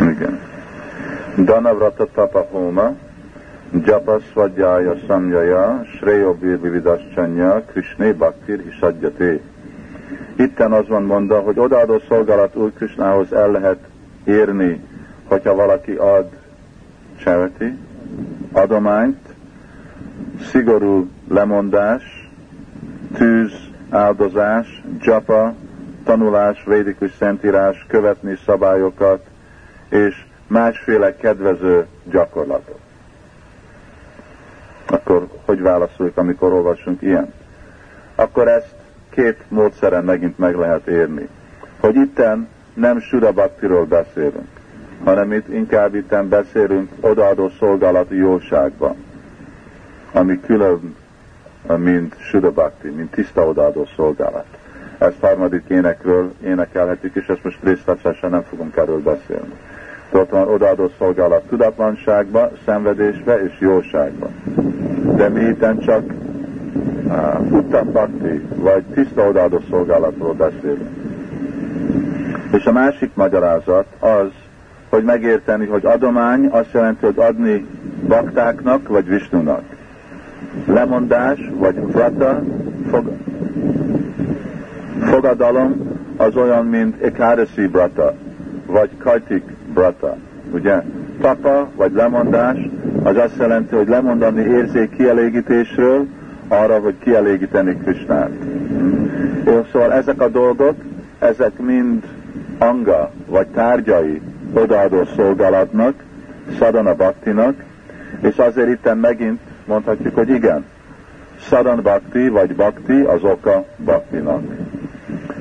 [0.02, 0.40] Igen.
[1.38, 2.96] Danavrata tapahoma,
[3.86, 9.40] Japasvadjaya samjaya, Shreyo Virvividaschanya, Krishné Bhaktir Hisadjate.
[10.38, 13.80] Itten az van mondva, hogy odaadó szolgálat Úr Krisnához el lehet
[14.24, 14.82] érni,
[15.24, 16.30] hogyha valaki ad
[17.20, 17.74] charity,
[18.52, 19.28] adományt,
[20.52, 22.30] szigorú lemondás,
[23.14, 23.52] tűz,
[23.90, 25.54] áldozás, japa,
[26.04, 29.26] tanulás, védikus szentírás, követni szabályokat,
[29.90, 32.80] és másféle kedvező gyakorlatot.
[34.86, 37.34] Akkor hogy válaszoljuk, amikor olvasunk ilyen?
[38.16, 38.76] Akkor ezt
[39.18, 41.28] két módszeren megint meg lehet érni.
[41.80, 44.48] Hogy itten nem Sudabaktiról beszélünk,
[45.04, 48.96] hanem itt inkább itten beszélünk odaadó szolgálati jóságban,
[50.12, 50.96] ami külön,
[51.76, 54.46] mint Sudabakti, mint tiszta odaadó szolgálat.
[54.98, 59.54] Ezt harmadik énekről énekelhetjük, és ezt most részletesen nem fogunk erről beszélni.
[60.12, 64.30] Ott van odaadó szolgálat tudatlanságba, szenvedésbe és jóságba.
[65.16, 66.04] De mi itten csak
[67.50, 70.90] uttam bakti, vagy tiszta odaadó szolgálatról beszélünk.
[72.52, 74.28] És a másik magyarázat az,
[74.90, 77.66] hogy megérteni, hogy adomány azt jelenti, hogy adni
[78.08, 79.64] baktáknak, vagy Visnunak.
[80.66, 82.44] Lemondás, vagy vrata,
[82.90, 83.12] fog,
[85.00, 88.14] fogadalom az olyan, mint Ekadasi brata,
[88.66, 90.18] vagy Kajtik brata,
[90.52, 90.82] ugye?
[91.22, 92.58] Tapa, vagy lemondás,
[93.04, 96.06] az azt jelenti, hogy lemondani érzék kielégítésről,
[96.48, 98.32] arra, hogy kielégíteni Krisnát.
[99.46, 100.76] Jó, szóval ezek a dolgok,
[101.20, 102.04] ezek mind
[102.58, 104.22] anga, vagy tárgyai
[104.54, 105.94] odaadó szolgálatnak,
[106.60, 107.56] szadana baktinak,
[108.22, 110.66] és azért itt megint mondhatjuk, hogy igen,
[111.40, 114.42] szadan bakti, vagy bakti az oka baktinak.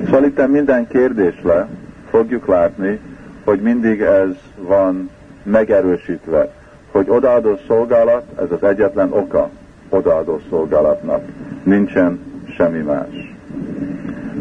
[0.05, 1.67] Szóval itt minden kérdésre
[2.09, 2.99] fogjuk látni,
[3.43, 5.09] hogy mindig ez van
[5.43, 6.51] megerősítve,
[6.91, 9.49] hogy odaadó szolgálat, ez az egyetlen oka
[9.89, 11.21] odaadó szolgálatnak.
[11.63, 12.19] Nincsen
[12.55, 13.35] semmi más.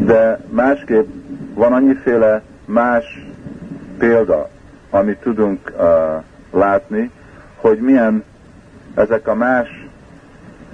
[0.05, 1.07] De másképp
[1.55, 3.27] van annyiféle más
[3.99, 4.49] példa,
[4.91, 7.11] amit tudunk uh, látni,
[7.57, 8.25] hogy milyen
[8.95, 9.87] ezek a más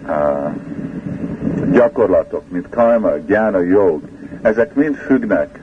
[0.06, 0.52] uh,
[1.72, 4.02] gyakorlatok, mint karma, gyána, jog,
[4.42, 5.58] ezek mind függnek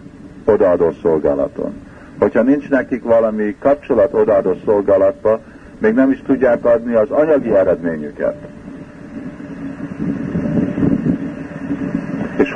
[0.46, 1.74] odaadó szolgálaton.
[2.20, 5.40] Hogyha nincs nekik valami kapcsolat odaadó szolgálatba,
[5.78, 8.36] még nem is tudják adni az anyagi eredményüket.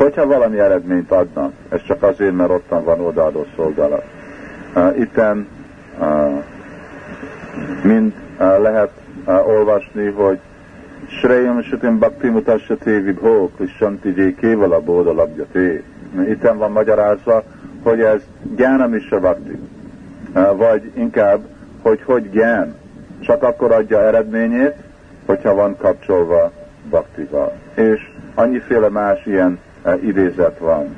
[0.03, 4.03] Hogyha valami eredményt adnak, ez csak azért, mert ottan van odaadó szolgálat.
[4.97, 5.47] Itten
[7.83, 8.91] mind lehet
[9.45, 10.39] olvasni, hogy
[11.07, 15.83] Shreyam Sutim Bhakti Mutassati Vibho Krishanti J Kévala Bóda Labjati.
[16.29, 17.43] Itten van magyarázva,
[17.83, 18.21] hogy ez
[18.55, 19.59] Gyánamisra Bhakti.
[20.35, 21.39] Uh, vagy inkább,
[21.81, 22.75] hogy hogy gyán
[23.19, 24.73] csak akkor adja eredményét,
[25.25, 26.51] hogyha van kapcsolva
[26.89, 27.51] baktival.
[27.73, 29.59] És annyiféle más ilyen
[30.01, 30.95] idézet van.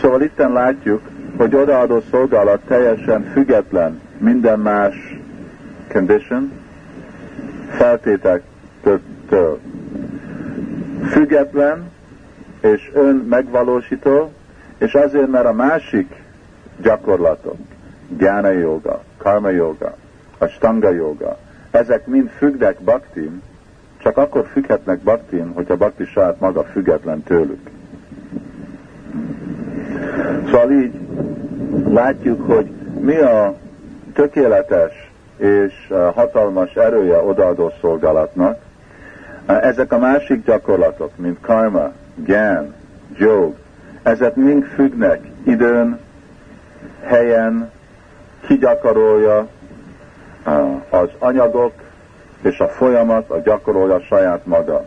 [0.00, 1.02] Szóval itten látjuk,
[1.36, 5.18] hogy odaadó szolgálat teljesen független minden más
[5.92, 6.52] condition,
[7.70, 9.58] feltétektől.
[11.10, 11.90] Független
[12.60, 14.32] és ön megvalósító,
[14.78, 16.22] és azért, mert a másik
[16.82, 17.56] gyakorlatok,
[18.18, 19.96] gyána joga, karma joga,
[20.38, 21.38] a stanga joga,
[21.70, 23.42] ezek mind függnek baktim,
[24.02, 27.70] csak akkor függhetnek baktin, hogyha bakti saját maga független tőlük.
[30.44, 30.92] Szóval így
[31.88, 32.70] látjuk, hogy
[33.00, 33.54] mi a
[34.14, 38.58] tökéletes és hatalmas erője odaadó szolgálatnak.
[39.46, 42.74] Ezek a másik gyakorlatok, mint karma, gyán,
[43.16, 43.54] jog,
[44.02, 45.98] ezek mind függnek időn,
[47.02, 47.70] helyen,
[48.46, 49.48] ki gyakorolja,
[50.90, 51.72] az anyagok,
[52.42, 54.84] és a folyamat a gyakorolja saját maga.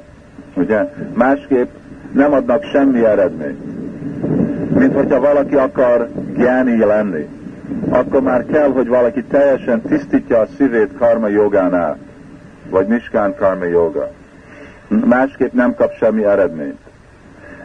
[0.54, 0.94] Ugye?
[1.14, 1.70] Másképp
[2.14, 3.62] nem adnak semmi eredményt.
[4.80, 7.28] Mint hogyha valaki akar gyáni lenni,
[7.90, 11.98] akkor már kell, hogy valaki teljesen tisztítja a szívét karma jogánál,
[12.70, 14.10] vagy niskán karma joga.
[14.88, 16.83] Másképp nem kap semmi eredményt.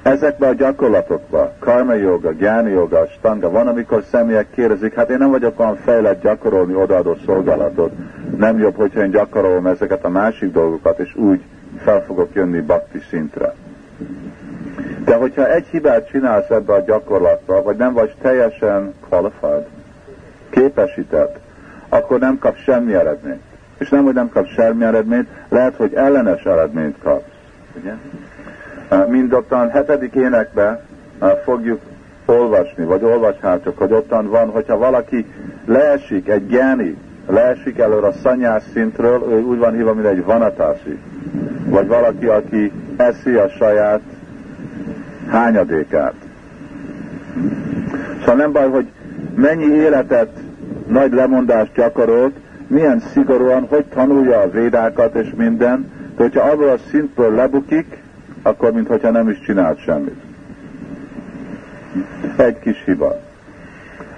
[0.09, 5.31] Ezekben a gyakorlatokban, karma joga, gyáni joga, stanga, van, amikor személyek kérdezik, hát én nem
[5.31, 7.93] vagyok olyan fejlett gyakorolni odaadó szolgálatot,
[8.37, 11.41] nem jobb, hogyha én gyakorolom ezeket a másik dolgokat, és úgy
[11.79, 13.55] fel fogok jönni bakti szintre.
[15.05, 19.67] De hogyha egy hibát csinálsz ebbe a gyakorlatba, vagy nem vagy teljesen qualified,
[20.51, 21.39] képesített,
[21.89, 23.43] akkor nem kap semmi eredményt.
[23.79, 27.33] És nem, hogy nem kap semmi eredményt, lehet, hogy ellenes eredményt kapsz.
[27.81, 27.93] Ugye?
[29.09, 30.83] Mind ottan hetedik énekbe
[31.45, 31.81] fogjuk
[32.27, 35.27] olvasni, vagy olvashátok, hogy ottan van, hogyha valaki
[35.65, 40.99] leesik, egy gyáni, leesik előre a szanyás szintről, ő úgy van hívva, mint egy vanatási.
[41.65, 44.01] Vagy valaki, aki eszi a saját
[45.31, 46.15] hányadékát.
[48.19, 48.87] Szóval nem baj, hogy
[49.35, 50.31] mennyi életet,
[50.87, 52.37] nagy lemondást gyakorolt,
[52.67, 58.03] milyen szigorúan, hogy tanulja a védákat és minden, de hogyha abból a szintből lebukik,
[58.49, 60.21] akkor mintha nem is csinált semmit.
[62.37, 63.21] Egy kis hiba.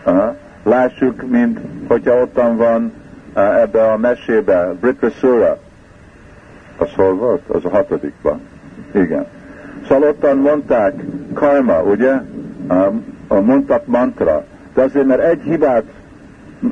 [0.03, 0.37] Aha.
[0.63, 2.93] Lássuk, mint hogyha ottan van
[3.35, 5.59] ebbe a mesébe, Britrasura.
[6.79, 7.49] Az hol volt?
[7.49, 8.41] Az a hatodikban.
[8.93, 9.27] Igen.
[9.89, 10.95] Szóval ottan mondták
[11.33, 12.13] karma, ugye?
[13.29, 14.45] Mondtak mantra.
[14.75, 15.85] De azért, mert egy hibát,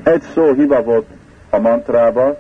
[0.03, 1.07] egy szó hiba volt
[1.51, 2.39] a mantrába,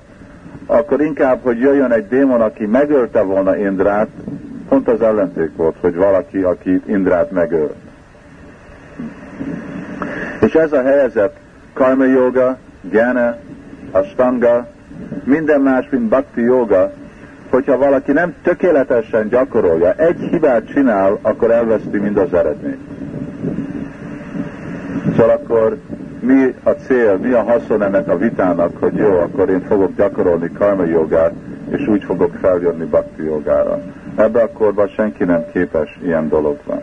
[0.66, 4.08] akkor inkább, hogy jöjjön egy démon, aki megölte volna Indrát,
[4.68, 7.74] pont az ellenték volt, hogy valaki, aki Indrát megölt.
[10.40, 11.36] És ez a helyzet,
[11.72, 12.58] karma yoga,
[12.90, 13.36] gyana,
[13.90, 14.66] astanga,
[15.24, 16.92] minden más, mint bhakti yoga,
[17.50, 22.88] hogyha valaki nem tökéletesen gyakorolja, egy hibát csinál, akkor elveszti mind az eredményt.
[25.16, 25.78] Szóval akkor
[26.20, 30.50] mi a cél, mi a haszon ennek a vitának, hogy jó, akkor én fogok gyakorolni
[30.52, 31.32] karma jogát,
[31.70, 33.80] és úgy fogok feljönni bhakti jogára.
[34.18, 36.82] Ebbe a korban senki nem képes ilyen dologra.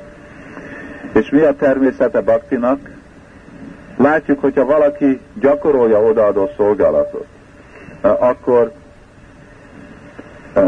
[1.13, 2.79] És mi a természete baktinak?
[3.97, 7.25] Látjuk, hogyha valaki gyakorolja odaadó szolgálatot,
[8.01, 8.71] akkor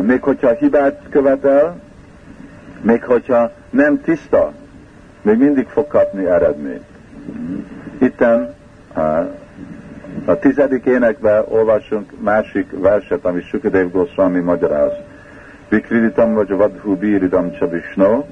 [0.01, 1.80] még hogyha hibát követel,
[2.82, 4.53] még hogyha nem tiszta,
[5.22, 6.86] még mindig fog kapni eredményt.
[7.97, 8.55] Itten
[10.26, 14.91] a tizedik énekben olvasunk másik verset, ami Sukadev Goswami magyaráz.
[15.70, 18.24] Vadhu bíridam csa Vishnu,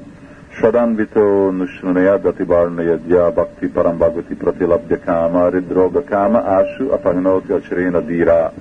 [0.50, 8.54] Sadanvito Nushnaya Datibarnayadya Bhakti Parambhagati Pratilabdya Kama Ridroga Kama Ásu Apahinoti Acsiréna Dira.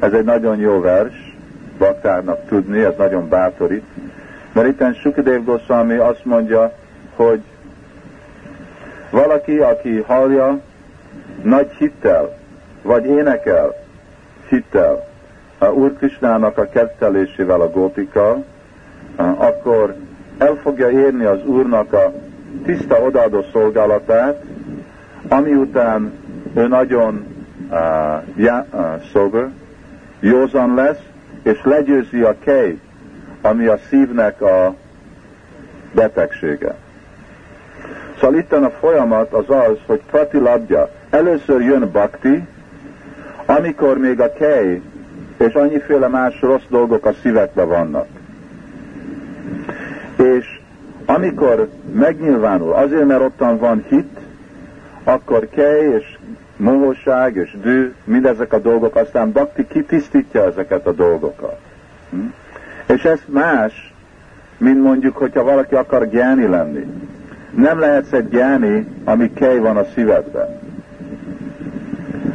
[0.00, 1.34] Ez egy nagyon jó vers,
[1.78, 3.84] baktárnak tudni, ez nagyon bátorít,
[4.52, 6.72] mert itt Sukadev Goswami azt mondja,
[7.16, 7.40] hogy
[9.10, 10.60] valaki, aki hallja
[11.42, 12.36] nagy hittel,
[12.82, 13.74] vagy énekel
[14.48, 15.06] hittel
[15.58, 18.44] a Úr Krisnának a kettelésével a gótika,
[19.16, 19.94] akkor
[20.38, 22.12] el fogja érni az Úrnak a
[22.64, 24.42] tiszta odaadó szolgálatát,
[25.28, 26.12] ami után
[26.54, 27.26] ő nagyon
[27.70, 27.76] uh,
[28.36, 29.50] já, uh, sober,
[30.20, 31.00] józan lesz,
[31.42, 32.78] és legyőzi a kej,
[33.42, 34.74] ami a szívnek a
[35.94, 36.74] betegsége.
[38.20, 40.90] Szóval itt a folyamat az az, hogy pratilabja.
[41.10, 42.46] Először jön bakti,
[43.46, 44.80] amikor még a kej
[45.36, 48.06] és annyiféle más rossz dolgok a szívekbe vannak.
[50.16, 50.60] És
[51.06, 54.18] amikor megnyilvánul, azért mert ottan van hit,
[55.04, 56.18] akkor kej és
[56.56, 61.58] mohóság és dű, mindezek a dolgok, aztán Bakti kitisztítja ezeket a dolgokat.
[62.10, 62.26] Hm?
[62.86, 63.94] És ez más,
[64.58, 66.86] mint mondjuk, hogyha valaki akar gyáni lenni.
[67.50, 70.60] Nem lehetsz egy gyáni, ami kej van a szívedben.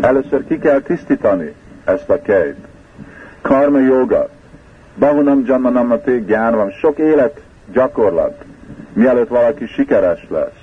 [0.01, 1.53] Először ki kell tisztítani
[1.85, 2.70] ezt a kejt.
[3.41, 4.29] Karma yoga.
[4.95, 6.71] Bahunam janmanamate gyánvam.
[6.71, 8.43] Sok élet gyakorlat,
[8.93, 10.59] mielőtt valaki sikeres lesz.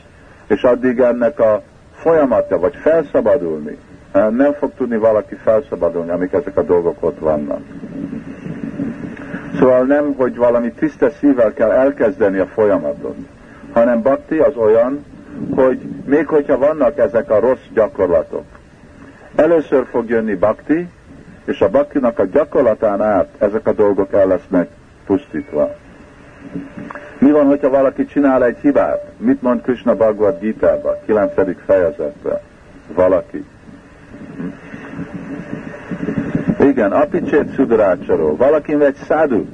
[0.47, 1.62] És addig ennek a
[1.95, 3.79] folyamata, vagy felszabadulni,
[4.12, 7.61] nem fog tudni valaki felszabadulni, amik ezek a dolgok ott vannak.
[9.59, 13.16] Szóval nem, hogy valami tiszta szívvel kell elkezdeni a folyamatot,
[13.72, 15.05] hanem bakti az olyan,
[15.55, 18.45] hogy még hogyha vannak ezek a rossz gyakorlatok,
[19.35, 20.89] először fog jönni bakti,
[21.49, 24.68] és a baktinak a gyakorlatán át ezek a dolgok el lesznek
[25.07, 25.74] pusztítva.
[27.18, 29.05] Mi van, hogyha valaki csinál egy hibát?
[29.16, 31.32] Mit mond Krishna Bhagavad Gita-ba, 9.
[31.66, 32.38] fejezetben?
[32.94, 33.44] Valaki.
[36.61, 38.36] Igen, apicsét szudarácsáról.
[38.36, 39.46] Valaki egy szádu.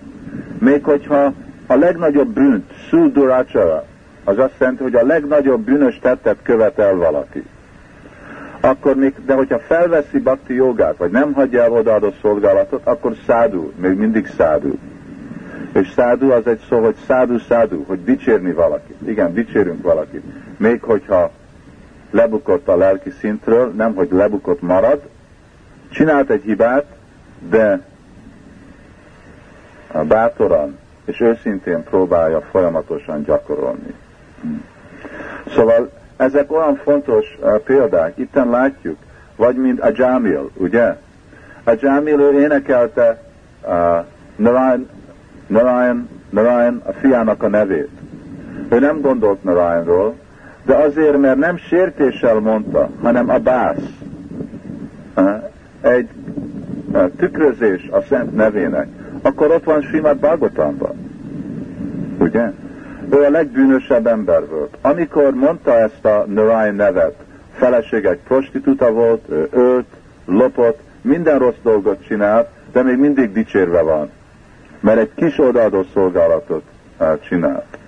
[0.59, 1.32] Még hogyha
[1.66, 3.84] a legnagyobb bűnt, Sudurachara,
[4.24, 7.45] az azt jelenti, hogy a legnagyobb bűnös tettet követel valaki.
[8.65, 13.73] Akkor még, de hogyha felveszi bhakti jogát, vagy nem hagyja el odaadott szolgálatot, akkor szádú,
[13.77, 14.79] még mindig szádú.
[15.73, 18.97] És szádú az egy szó, hogy szádú, szádú, hogy dicsérni valakit.
[19.09, 20.23] Igen, dicsérünk valakit.
[20.57, 21.31] Még hogyha
[22.11, 25.01] lebukott a lelki szintről, nem hogy lebukott marad,
[25.91, 26.85] csinált egy hibát,
[27.49, 27.81] de
[30.03, 33.95] bátoran és őszintén próbálja folyamatosan gyakorolni.
[35.55, 38.97] Szóval ezek olyan fontos uh, példák, itten látjuk,
[39.37, 40.97] vagy mint a Jamil, ugye?
[41.65, 43.23] A Jamil ő énekelte
[43.62, 44.05] uh,
[44.37, 44.89] Narayan,
[45.47, 47.89] Narayan, Narayan a fiának a nevét.
[48.69, 50.15] Ő nem gondolt Narayanról,
[50.65, 53.77] de azért, mert nem sértéssel mondta, hanem a bász.
[55.17, 55.43] Uh,
[55.81, 56.09] egy
[57.17, 58.87] tükrözés a szent nevének.
[59.23, 61.11] Akkor ott van Simad Bhagavatamban.
[62.19, 62.53] Ugye?
[63.15, 64.77] Ő a legbűnösebb ember volt.
[64.81, 67.15] Amikor mondta ezt a Narayan nevet,
[67.53, 69.87] feleség egy prostituta volt, ő ölt,
[70.25, 74.11] lopott, minden rossz dolgot csinált, de még mindig dicsérve van,
[74.81, 76.62] mert egy kis odaadó szolgálatot
[77.01, 77.79] uh, csinált.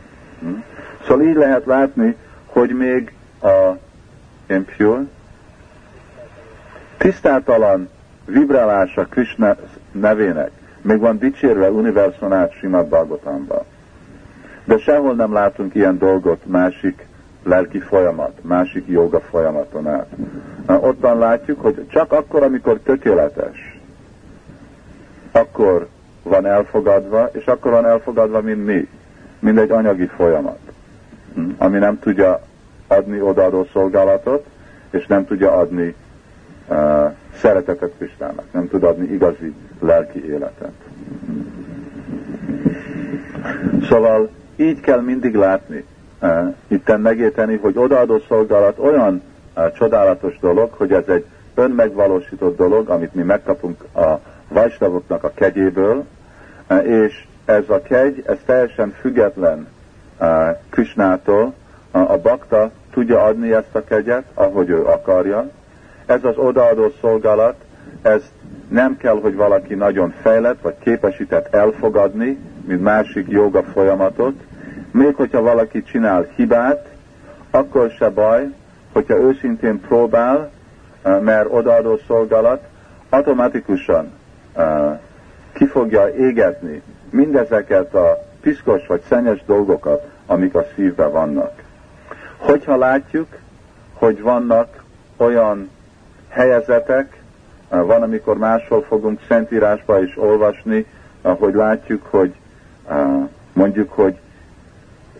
[0.41, 0.49] Hm?
[1.07, 2.17] Szóval így lehet látni,
[2.47, 3.13] hogy még
[3.43, 3.73] a
[4.47, 5.01] impure,
[6.99, 7.89] tisztátalan
[8.25, 9.57] vibrálása Krishna
[9.93, 10.51] nevének
[10.87, 13.65] még van dicsérve univerzumát Simad Bhagavatamban.
[14.67, 17.07] De sehol nem látunk ilyen dolgot másik
[17.43, 20.07] lelki folyamat, másik joga folyamaton át.
[20.67, 23.81] Ottan látjuk, hogy csak akkor, amikor tökéletes,
[25.33, 25.89] akkor
[26.23, 28.89] van elfogadva, és akkor van elfogadva, mint mi,
[29.39, 30.59] mint egy anyagi folyamat,
[31.35, 31.51] hm?
[31.59, 32.41] ami nem tudja
[32.87, 34.47] adni odaadó szolgálatot,
[34.91, 35.95] és nem tudja adni
[36.69, 40.73] uh, szeretetet Krisztának, nem tud adni igazi lelki életet.
[41.27, 41.43] Hm?
[43.83, 45.85] Szóval így kell mindig látni,
[46.23, 49.23] uh, itten megérteni, hogy odaadó szolgálat olyan
[49.57, 56.05] uh, csodálatos dolog, hogy ez egy önmegvalósított dolog, amit mi megkapunk a vajsnavoknak a kegyéből,
[56.71, 59.67] uh, és ez a kegy, ez teljesen független
[60.71, 61.55] Krisnától,
[61.91, 65.51] a bakta tudja adni ezt a kegyet, ahogy ő akarja.
[66.07, 67.55] Ez az odaadó szolgálat,
[68.03, 68.23] ez
[68.69, 74.35] nem kell, hogy valaki nagyon fejlett vagy képesített elfogadni, mint másik joga folyamatot,
[74.97, 76.89] még hogyha valaki csinál hibát,
[77.51, 78.53] akkor se baj,
[78.93, 80.51] hogyha őszintén próbál,
[81.03, 82.63] eh, mert odaadó szolgálat
[83.09, 84.13] automatikusan
[84.55, 84.99] eh,
[85.53, 91.63] ki fogja égetni mindezeket a piszkos vagy szennyes dolgokat, amik a szívben vannak.
[92.37, 93.29] Hogyha látjuk,
[93.93, 94.83] hogy vannak
[95.17, 95.71] olyan
[96.29, 97.23] helyezetek,
[97.69, 100.87] eh, van, amikor máshol fogunk Szentírásba is olvasni,
[101.23, 102.35] hogy látjuk, hogy
[103.53, 104.19] mondjuk, hogy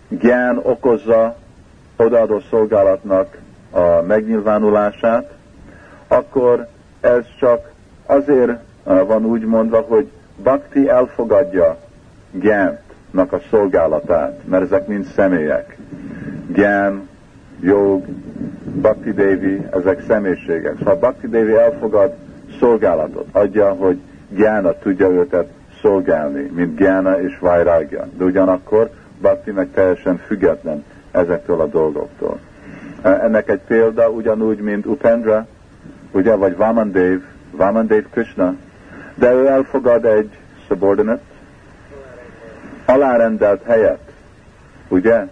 [0.09, 1.37] gyán okozza
[1.97, 3.39] odaadó szolgálatnak
[3.71, 5.33] a megnyilvánulását,
[6.09, 6.69] akkor
[7.01, 7.71] ez csak
[8.07, 8.53] azért
[8.85, 10.11] van úgy mondva, hogy
[10.43, 11.77] Bakti elfogadja
[12.31, 15.77] Gyántnak a szolgálatát, mert ezek mind személyek.
[16.53, 17.09] Gyán,
[17.61, 18.05] jog,
[18.81, 20.75] Bakti Devi, ezek személyiségek.
[20.85, 22.15] Ha Bakti Devi elfogad
[22.59, 25.49] szolgálatot, adja, hogy Gyána tudja őtet
[25.81, 28.07] szolgálni, mint Gyána és Vajrágya.
[28.17, 32.39] De ugyanakkor Bhakti meg teljesen független ezektől a dolgoktól.
[33.03, 35.47] Ennek egy példa ugyanúgy, mint Upendra,
[36.11, 37.21] ugye, vagy Vamandev,
[37.51, 38.55] Vamandev Krishna,
[39.15, 40.31] de ő elfogad egy
[40.67, 41.23] subordinate,
[42.85, 44.13] alárendelt helyet,
[44.89, 45.27] ugye,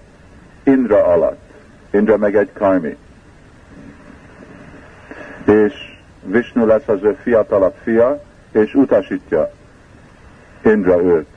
[0.62, 1.42] Indra alatt.
[1.90, 2.96] Indra meg egy karmi.
[5.46, 5.72] És
[6.22, 9.50] Vishnu lesz az ő fiatalabb fia, és utasítja
[10.62, 11.33] Indra őt.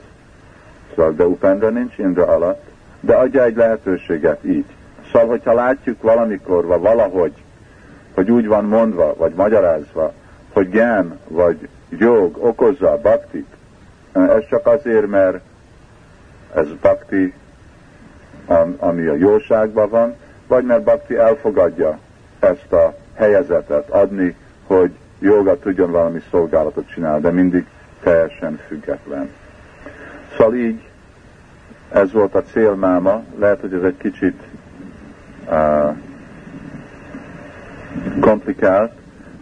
[0.98, 2.62] Szóval, de Upendra nincs Indra alatt,
[3.00, 4.64] de adja egy lehetőséget így.
[5.12, 7.32] Szóval, hogyha látjuk valamikor, vagy valahogy,
[8.14, 10.12] hogy úgy van mondva, vagy magyarázva,
[10.52, 13.46] hogy gen vagy jog okozza a baktit,
[14.12, 15.40] ez csak azért, mert
[16.54, 17.34] ez bakti,
[18.78, 20.14] ami a jóságban van,
[20.46, 21.98] vagy mert bakti elfogadja
[22.38, 27.66] ezt a helyezetet adni, hogy joga tudjon valami szolgálatot csinálni, de mindig
[28.02, 29.30] teljesen független.
[30.36, 30.87] Szóval így
[31.92, 34.42] ez volt a célmáma, lehet, hogy ez egy kicsit
[35.50, 35.96] uh,
[38.20, 38.92] komplikált,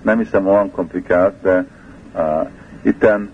[0.02, 1.66] nem hiszem olyan komplikált, de
[2.14, 2.48] uh,
[2.82, 3.30] itten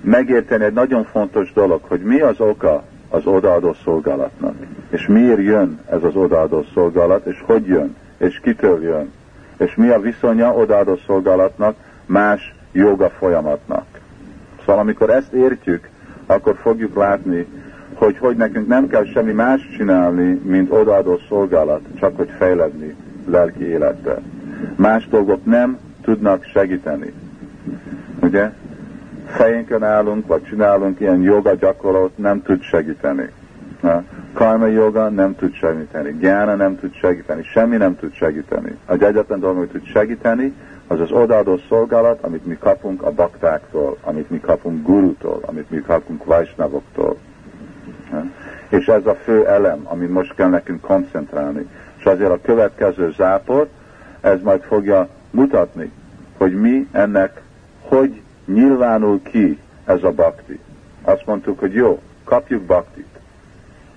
[0.00, 4.54] megérteni egy nagyon fontos dolog, hogy mi az oka az odaadó szolgálatnak,
[4.90, 9.12] és miért jön ez az odaadó szolgálat, és hogy jön, és kitől jön,
[9.56, 13.86] és mi a viszonya odaadó szolgálatnak más joga folyamatnak.
[14.58, 15.88] Szóval amikor ezt értjük,
[16.26, 17.46] akkor fogjuk látni,
[18.00, 22.94] hogy, hogy nekünk nem kell semmi más csinálni, mint odaadó szolgálat, csak hogy fejledni
[23.26, 24.18] lelki életbe.
[24.76, 27.12] Más dolgok nem tudnak segíteni.
[28.22, 28.50] Ugye?
[29.26, 33.28] Fejünkön állunk, vagy csinálunk ilyen joga gyakorlót, nem tud segíteni.
[34.32, 38.76] Karma joga nem tud segíteni, gyána nem tud segíteni, semmi nem tud segíteni.
[38.86, 40.54] Az egyetlen dolog, amit tud segíteni,
[40.86, 45.80] az az odaadó szolgálat, amit mi kapunk a baktáktól, amit mi kapunk gurutól, amit mi
[45.80, 47.16] kapunk vajsnavoktól.
[48.68, 51.68] És ez a fő elem, amit most kell nekünk koncentrálni.
[51.98, 53.68] És azért a következő zápor,
[54.20, 55.92] ez majd fogja mutatni,
[56.36, 57.42] hogy mi ennek,
[57.80, 60.60] hogy nyilvánul ki ez a bakti.
[61.02, 63.18] Azt mondtuk, hogy jó, kapjuk baktit.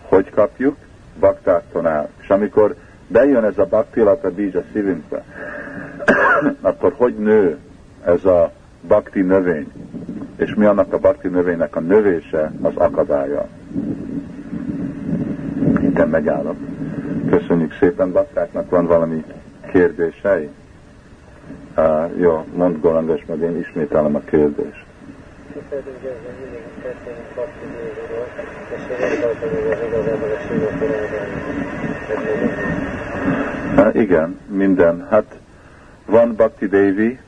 [0.01, 0.75] Hogy kapjuk?
[1.19, 2.09] Baktáktól áll.
[2.21, 2.75] És amikor
[3.07, 5.23] bejön ez a bakti a bíz a szívünkbe,
[6.61, 7.57] akkor hogy nő
[8.05, 8.51] ez a
[8.87, 9.71] bakti növény?
[10.35, 13.47] És mi annak a bakti növénynek a növése az akadálya?
[15.81, 16.55] Itten megállok.
[17.29, 19.23] Köszönjük szépen, baktáknak van valami
[19.71, 20.49] kérdései?
[21.77, 24.85] Uh, jó, mondd Golandos, meg én ismételem a kérdést.
[33.77, 35.07] Uh, igen, minden.
[35.09, 35.37] Hát
[36.05, 37.19] van Bhakti Devi,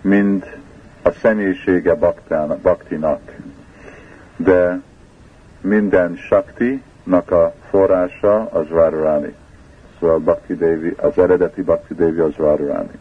[0.00, 0.56] mind
[1.02, 1.94] a személyisége
[2.62, 3.20] Bhaktinak,
[4.36, 4.80] de
[5.64, 9.34] minden Shakti-nak a forrása az Radharani.
[10.00, 12.98] Szóval Bhakti Devi, az eredeti Bhakti Devi az Radharani.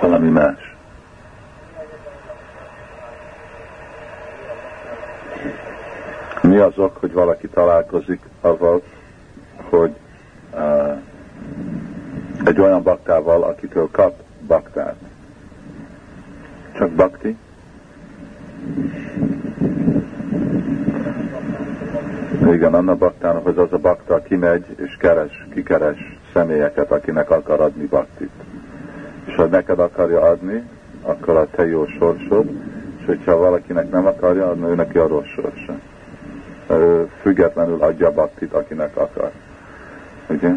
[0.00, 0.76] Valami más.
[6.42, 8.82] Mi az ok, hogy valaki találkozik avval,
[9.70, 9.96] hogy
[10.54, 10.98] uh,
[12.44, 15.09] egy olyan baktával, akitől kap baktát.
[16.72, 17.36] Csak bakti?
[22.52, 27.84] Igen, annak baktának, hogy az a bakta kimegy és keres, kikeres személyeket, akinek akar adni
[27.84, 28.30] baktit.
[29.24, 30.62] És ha neked akarja adni,
[31.02, 32.50] akkor a te jó sorsod,
[32.98, 35.78] és hogyha valakinek nem akarja adni, ő neki a rossz sorsa.
[37.20, 39.30] Függetlenül adja baktit, akinek akar.
[40.26, 40.50] Ugye?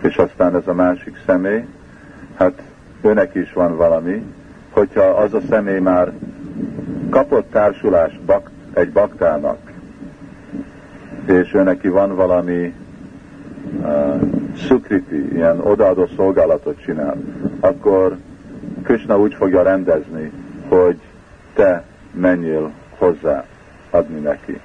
[0.00, 1.64] És aztán ez a másik személy,
[2.36, 2.62] hát
[3.02, 4.34] őnek is van valami,
[4.76, 6.12] hogyha az a személy már
[7.10, 9.58] kapott társulást bak, egy baktának,
[11.26, 12.74] és ő neki van valami
[13.80, 14.20] uh,
[14.56, 17.16] szukriti, ilyen odaadó szolgálatot csinál,
[17.60, 18.16] akkor
[18.82, 20.32] Krishna úgy fogja rendezni,
[20.68, 21.00] hogy
[21.54, 23.44] te menjél hozzá
[23.90, 24.60] adni neki.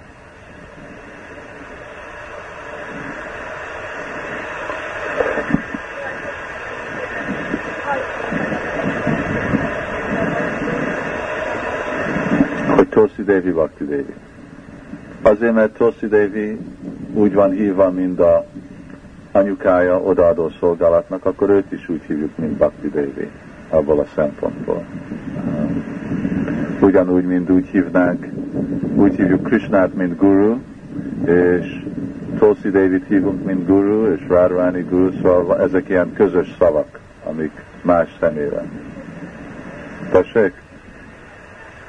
[13.01, 14.13] Hogy Tosi Devi.
[15.21, 16.57] Azért, mert Tosi Devi
[17.13, 18.45] úgy van hívva, mint a
[19.31, 23.29] anyukája odaadó szolgálatnak, akkor őt is úgy hívjuk, mint Bhakti Devi,
[23.69, 24.85] abból a szempontból.
[26.81, 28.27] Ugyanúgy, mint úgy hívnánk,
[28.95, 30.57] úgy hívjuk Krishnát, mint Guru,
[31.25, 31.85] és
[32.37, 37.51] Tulsi David hívunk, mint Guru, és Radharani Guru, szóval ezek ilyen közös szavak, amik
[37.81, 38.63] más személyre.
[40.11, 40.53] Tessék?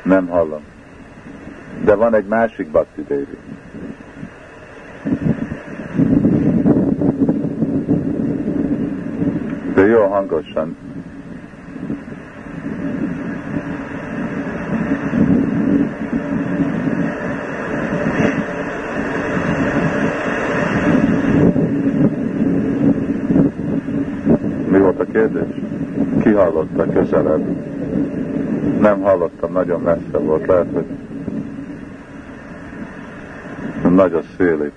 [0.02, 0.72] Nem hallom.
[1.85, 3.39] De van egy másik Bhakti Devi.
[9.75, 10.77] De jó hangosan.
[24.69, 25.43] Mi volt a kérdés?
[26.23, 27.47] Ki hallotta közelebb?
[28.81, 30.47] Nem hallottam, nagyon messze volt.
[30.47, 30.85] Lehet, hogy
[33.94, 34.70] nagy a szél.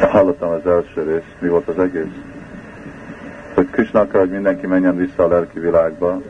[0.00, 2.04] Hallottam az első részt, mi volt az egész?
[3.54, 6.20] Hogy Krishna akar, hogy mindenki menjen vissza a lelki világba.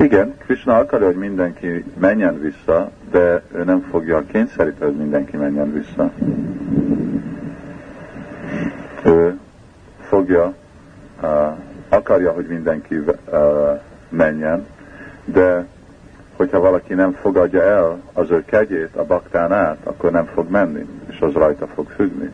[0.00, 5.72] Igen, Krishna akarja, hogy mindenki menjen vissza, de ő nem fogja kényszeríteni, hogy mindenki menjen
[5.72, 6.10] vissza.
[9.04, 9.38] Ő
[10.00, 10.54] fogja,
[11.88, 13.02] akarja, hogy mindenki
[14.08, 14.66] menjen,
[15.24, 15.66] de
[16.36, 20.86] hogyha valaki nem fogadja el az ő kegyét a baktán át, akkor nem fog menni,
[21.10, 22.30] és az rajta fog függni,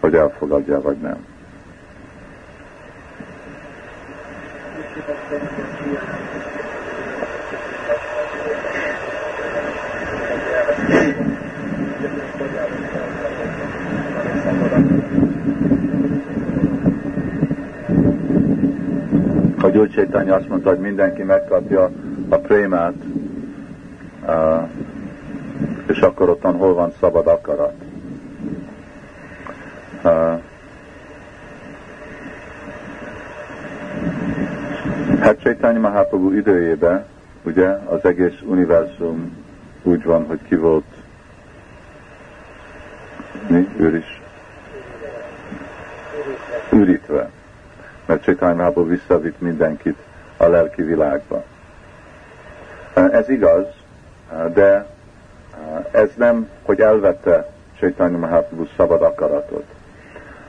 [0.00, 1.24] hogy elfogadja vagy nem.
[19.66, 21.90] A Gyurgy Csétány azt mondta, hogy mindenki megkapja
[22.28, 22.94] a prémát,
[25.86, 27.74] és akkor ottan hol van szabad akarat.
[35.20, 37.04] Hát Csaitanya Mahaprabhu időjében,
[37.42, 39.36] ugye, az egész univerzum
[39.82, 40.84] úgy van, hogy ki volt
[43.48, 43.68] mi?
[43.78, 44.20] Ő is
[46.72, 47.30] ürítve.
[48.06, 49.98] Mert Csaitanya Mahaprabhu visszavitt mindenkit
[50.36, 51.44] a lelki világba.
[52.94, 53.66] Ez igaz,
[54.52, 54.86] de
[55.90, 59.64] ez nem, hogy elvette Csaitanya Mahaprabhu szabad akaratot,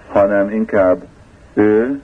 [0.07, 1.03] hanem inkább
[1.53, 2.01] ő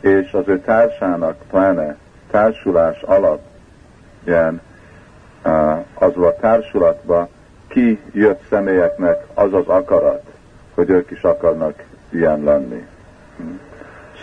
[0.00, 1.96] és az ő társának, pláne
[2.30, 3.46] társulás alatt,
[4.24, 4.60] ilyen,
[5.94, 7.28] az a társulatba
[7.68, 10.22] ki jött személyeknek az az akarat,
[10.74, 12.86] hogy ők is akarnak ilyen lenni.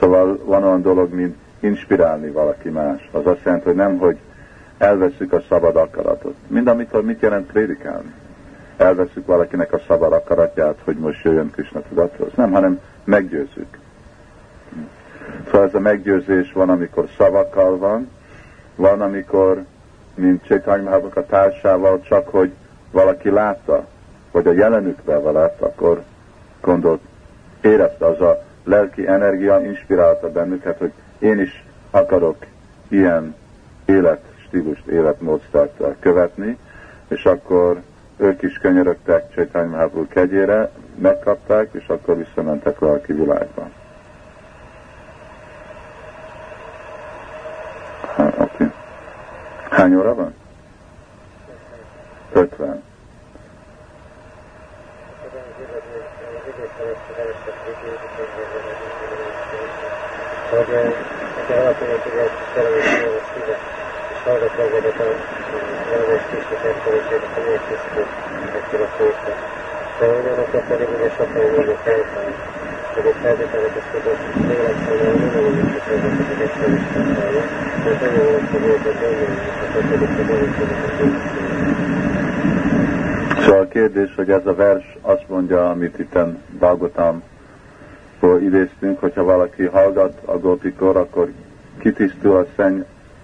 [0.01, 3.09] Szóval van olyan dolog, mint inspirálni valaki más.
[3.11, 4.17] Az azt jelenti, hogy nem, hogy
[4.77, 6.35] elveszük a szabad akaratot.
[6.47, 8.13] Mind amikor mit jelent prédikálni?
[8.77, 12.31] Elveszük valakinek a szabad akaratját, hogy most jöjjön Krishna tudathoz.
[12.35, 13.77] Nem, hanem meggyőzzük.
[15.45, 18.09] Szóval ez a meggyőzés van, amikor szavakkal van,
[18.75, 19.63] van, amikor,
[20.15, 22.51] mint Csaitanya a társával, csak hogy
[22.91, 23.87] valaki látta,
[24.31, 26.03] vagy a jelenükben lett, akkor
[26.61, 27.01] gondolt,
[27.61, 32.37] érezte az a lelki energia, inspirálta bennünket, hogy én is akarok
[32.87, 33.35] ilyen
[33.85, 36.57] életstílust, életmódszert követni,
[37.07, 37.81] és akkor
[38.17, 43.69] ők is könyörögtek Csaitanya Mahaprabhu kegyére, megkapták, és akkor visszamentek lelki világba.
[49.69, 50.33] Hány óra van?
[52.33, 52.83] 50.
[60.51, 60.95] hogy
[61.35, 63.55] hogyha valakinek ugye szerelés jó szíve,
[64.11, 65.07] és hallgat ezeket a
[65.89, 68.11] neves Krisztus elfelejtséget, a miért tisztult
[68.57, 69.37] ekkora szépen.
[69.99, 72.29] De ugyanakkor pedig ugye sokan még felfáj,
[72.93, 74.17] hogy egy ezt tudod,
[74.47, 77.43] tényleg szóval nem olyan, mint hogy ezeket az egyszerű használja,
[77.83, 79.27] mert nagyon jó, hogy őket nagyon jó,
[79.59, 80.69] hogy pedig a dolgokat
[83.43, 86.15] Szóval a kérdés, hogy ez a vers azt mondja, amit itt
[86.59, 87.23] Balgotam
[88.21, 91.31] akkor idéztünk, hogyha valaki hallgat a gótikor, akkor
[91.77, 92.81] kitisztul a szenny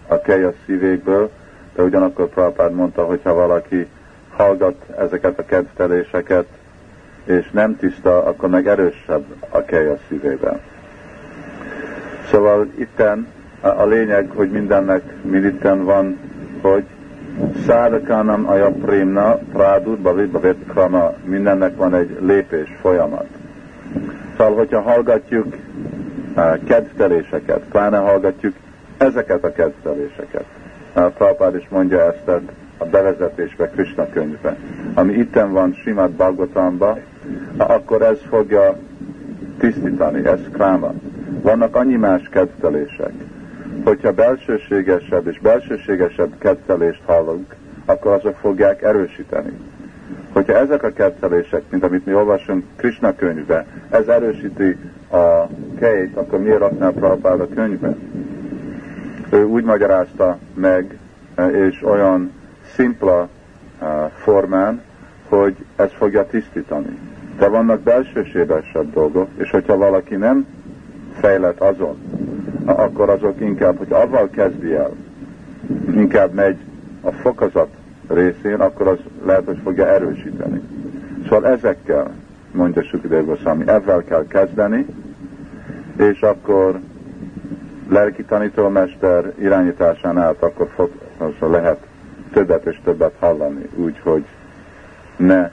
[0.08, 1.30] a kej a szívéből,
[1.76, 3.88] de ugyanakkor Prabhupád mondta, hogyha valaki
[4.36, 6.46] hallgat ezeket a kedveléseket,
[7.24, 10.60] és nem tiszta, akkor meg erősebb a kej a szívében.
[12.30, 13.28] Szóval itten
[13.62, 16.20] a lényeg, hogy mindennek mi itten van,
[16.62, 16.84] hogy
[17.66, 23.28] Szádakánam a prémna, prádud, bavit, krama, mindennek van egy lépés, folyamat.
[24.38, 25.56] Szóval, hogyha hallgatjuk
[26.68, 28.54] kedveléseket, pláne hallgatjuk
[28.98, 30.46] ezeket a kedveléseket.
[30.94, 32.28] Prabhupád is mondja ezt
[32.78, 34.58] a bevezetésbe, Krishna könyvbe.
[34.94, 36.98] Ami itten van Simad Bhagavatamba,
[37.58, 38.78] akkor ez fogja
[39.60, 40.94] tisztítani, ez kráma.
[41.42, 43.14] Vannak annyi más kedvelések,
[43.84, 47.56] hogyha belsőségesebb és belsőségesebb kedvelést hallunk,
[47.86, 49.54] akkor azok fogják erősíteni
[50.38, 54.78] hogyha ezek a kettelések, mint amit mi olvasunk Krishna könyvbe, ez erősíti
[55.12, 55.48] a
[55.80, 57.96] kejt, akkor miért raknál Prabhupád a könyvbe?
[59.30, 60.98] Ő úgy magyarázta meg,
[61.52, 62.32] és olyan
[62.76, 63.30] szimpla
[63.82, 63.88] uh,
[64.18, 64.82] formán,
[65.30, 66.98] hogy ez fogja tisztítani.
[67.38, 70.46] De vannak belsőségesebb dolgok, és hogyha valaki nem
[71.20, 71.98] fejlett azon,
[72.66, 74.92] akkor azok inkább, hogy avval kezdi el,
[75.94, 76.58] inkább megy
[77.02, 77.70] a fokozat
[78.08, 80.62] részén, akkor az lehet, hogy fogja erősíteni.
[81.24, 82.12] Szóval ezekkel,
[82.52, 84.86] mondja Sukidev Goswami, ezzel kell kezdeni,
[85.98, 86.80] és akkor
[87.90, 90.92] lelki tanítómester irányításán át akkor fog,
[91.52, 91.88] lehet
[92.34, 94.26] többet és többet hallani, úgyhogy
[95.18, 95.52] ne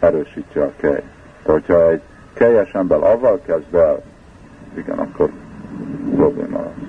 [0.00, 1.02] erősítse a kej.
[1.42, 2.00] Hogyha egy
[2.32, 4.02] kelyes ember avval kezd el,
[4.76, 5.30] igen, akkor
[6.16, 6.88] probléma lesz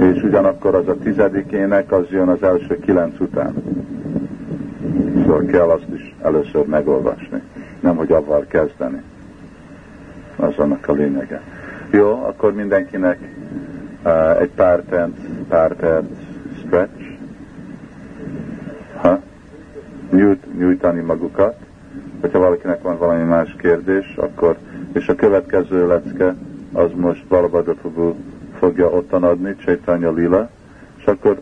[0.00, 3.54] és ugyanakkor az a tizedikének az jön az első kilenc után.
[5.30, 7.42] Szóval kell azt is először megolvasni,
[7.80, 9.02] nem hogy avval kezdeni.
[10.36, 11.42] Az annak a lényege.
[11.90, 13.18] Jó, akkor mindenkinek
[14.04, 15.10] uh, egy pár perc,
[15.48, 16.04] pár perc
[16.58, 17.04] stretch.
[18.96, 19.20] Ha?
[20.10, 21.56] Nyújt, nyújtani magukat.
[22.20, 24.56] Hogyha valakinek van valami más kérdés, akkor,
[24.92, 26.34] és a következő lecke
[26.72, 28.14] az most Balabhadra Prabhu
[28.58, 30.50] fogja ottan adni, Chaitanya Lila,
[30.98, 31.40] és akkor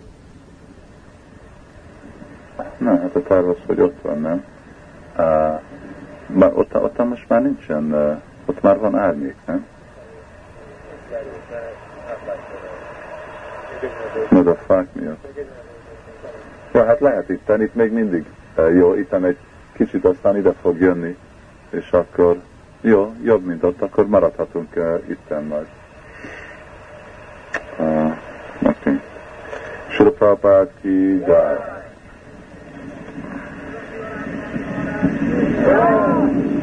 [2.78, 4.44] nem, hát a terv az, hogy ott van, nem?
[5.16, 5.60] Uh,
[6.26, 9.66] már ott, ott most már nincsen, uh, ott már van árnyék, nem?
[14.28, 15.26] Meg a fák miatt.
[16.72, 18.26] Ja, hát lehet itt, itt még mindig
[18.56, 19.38] uh, jó, itt egy
[19.72, 21.16] kicsit aztán ide fog jönni,
[21.70, 22.40] és akkor
[22.80, 25.66] jó, jobb, mint ott, akkor maradhatunk uh, itten majd.
[27.78, 28.12] Uh.
[28.62, 29.00] Okay.
[29.88, 31.77] Sri Prabhupada ki jai.
[35.68, 36.57] Amen.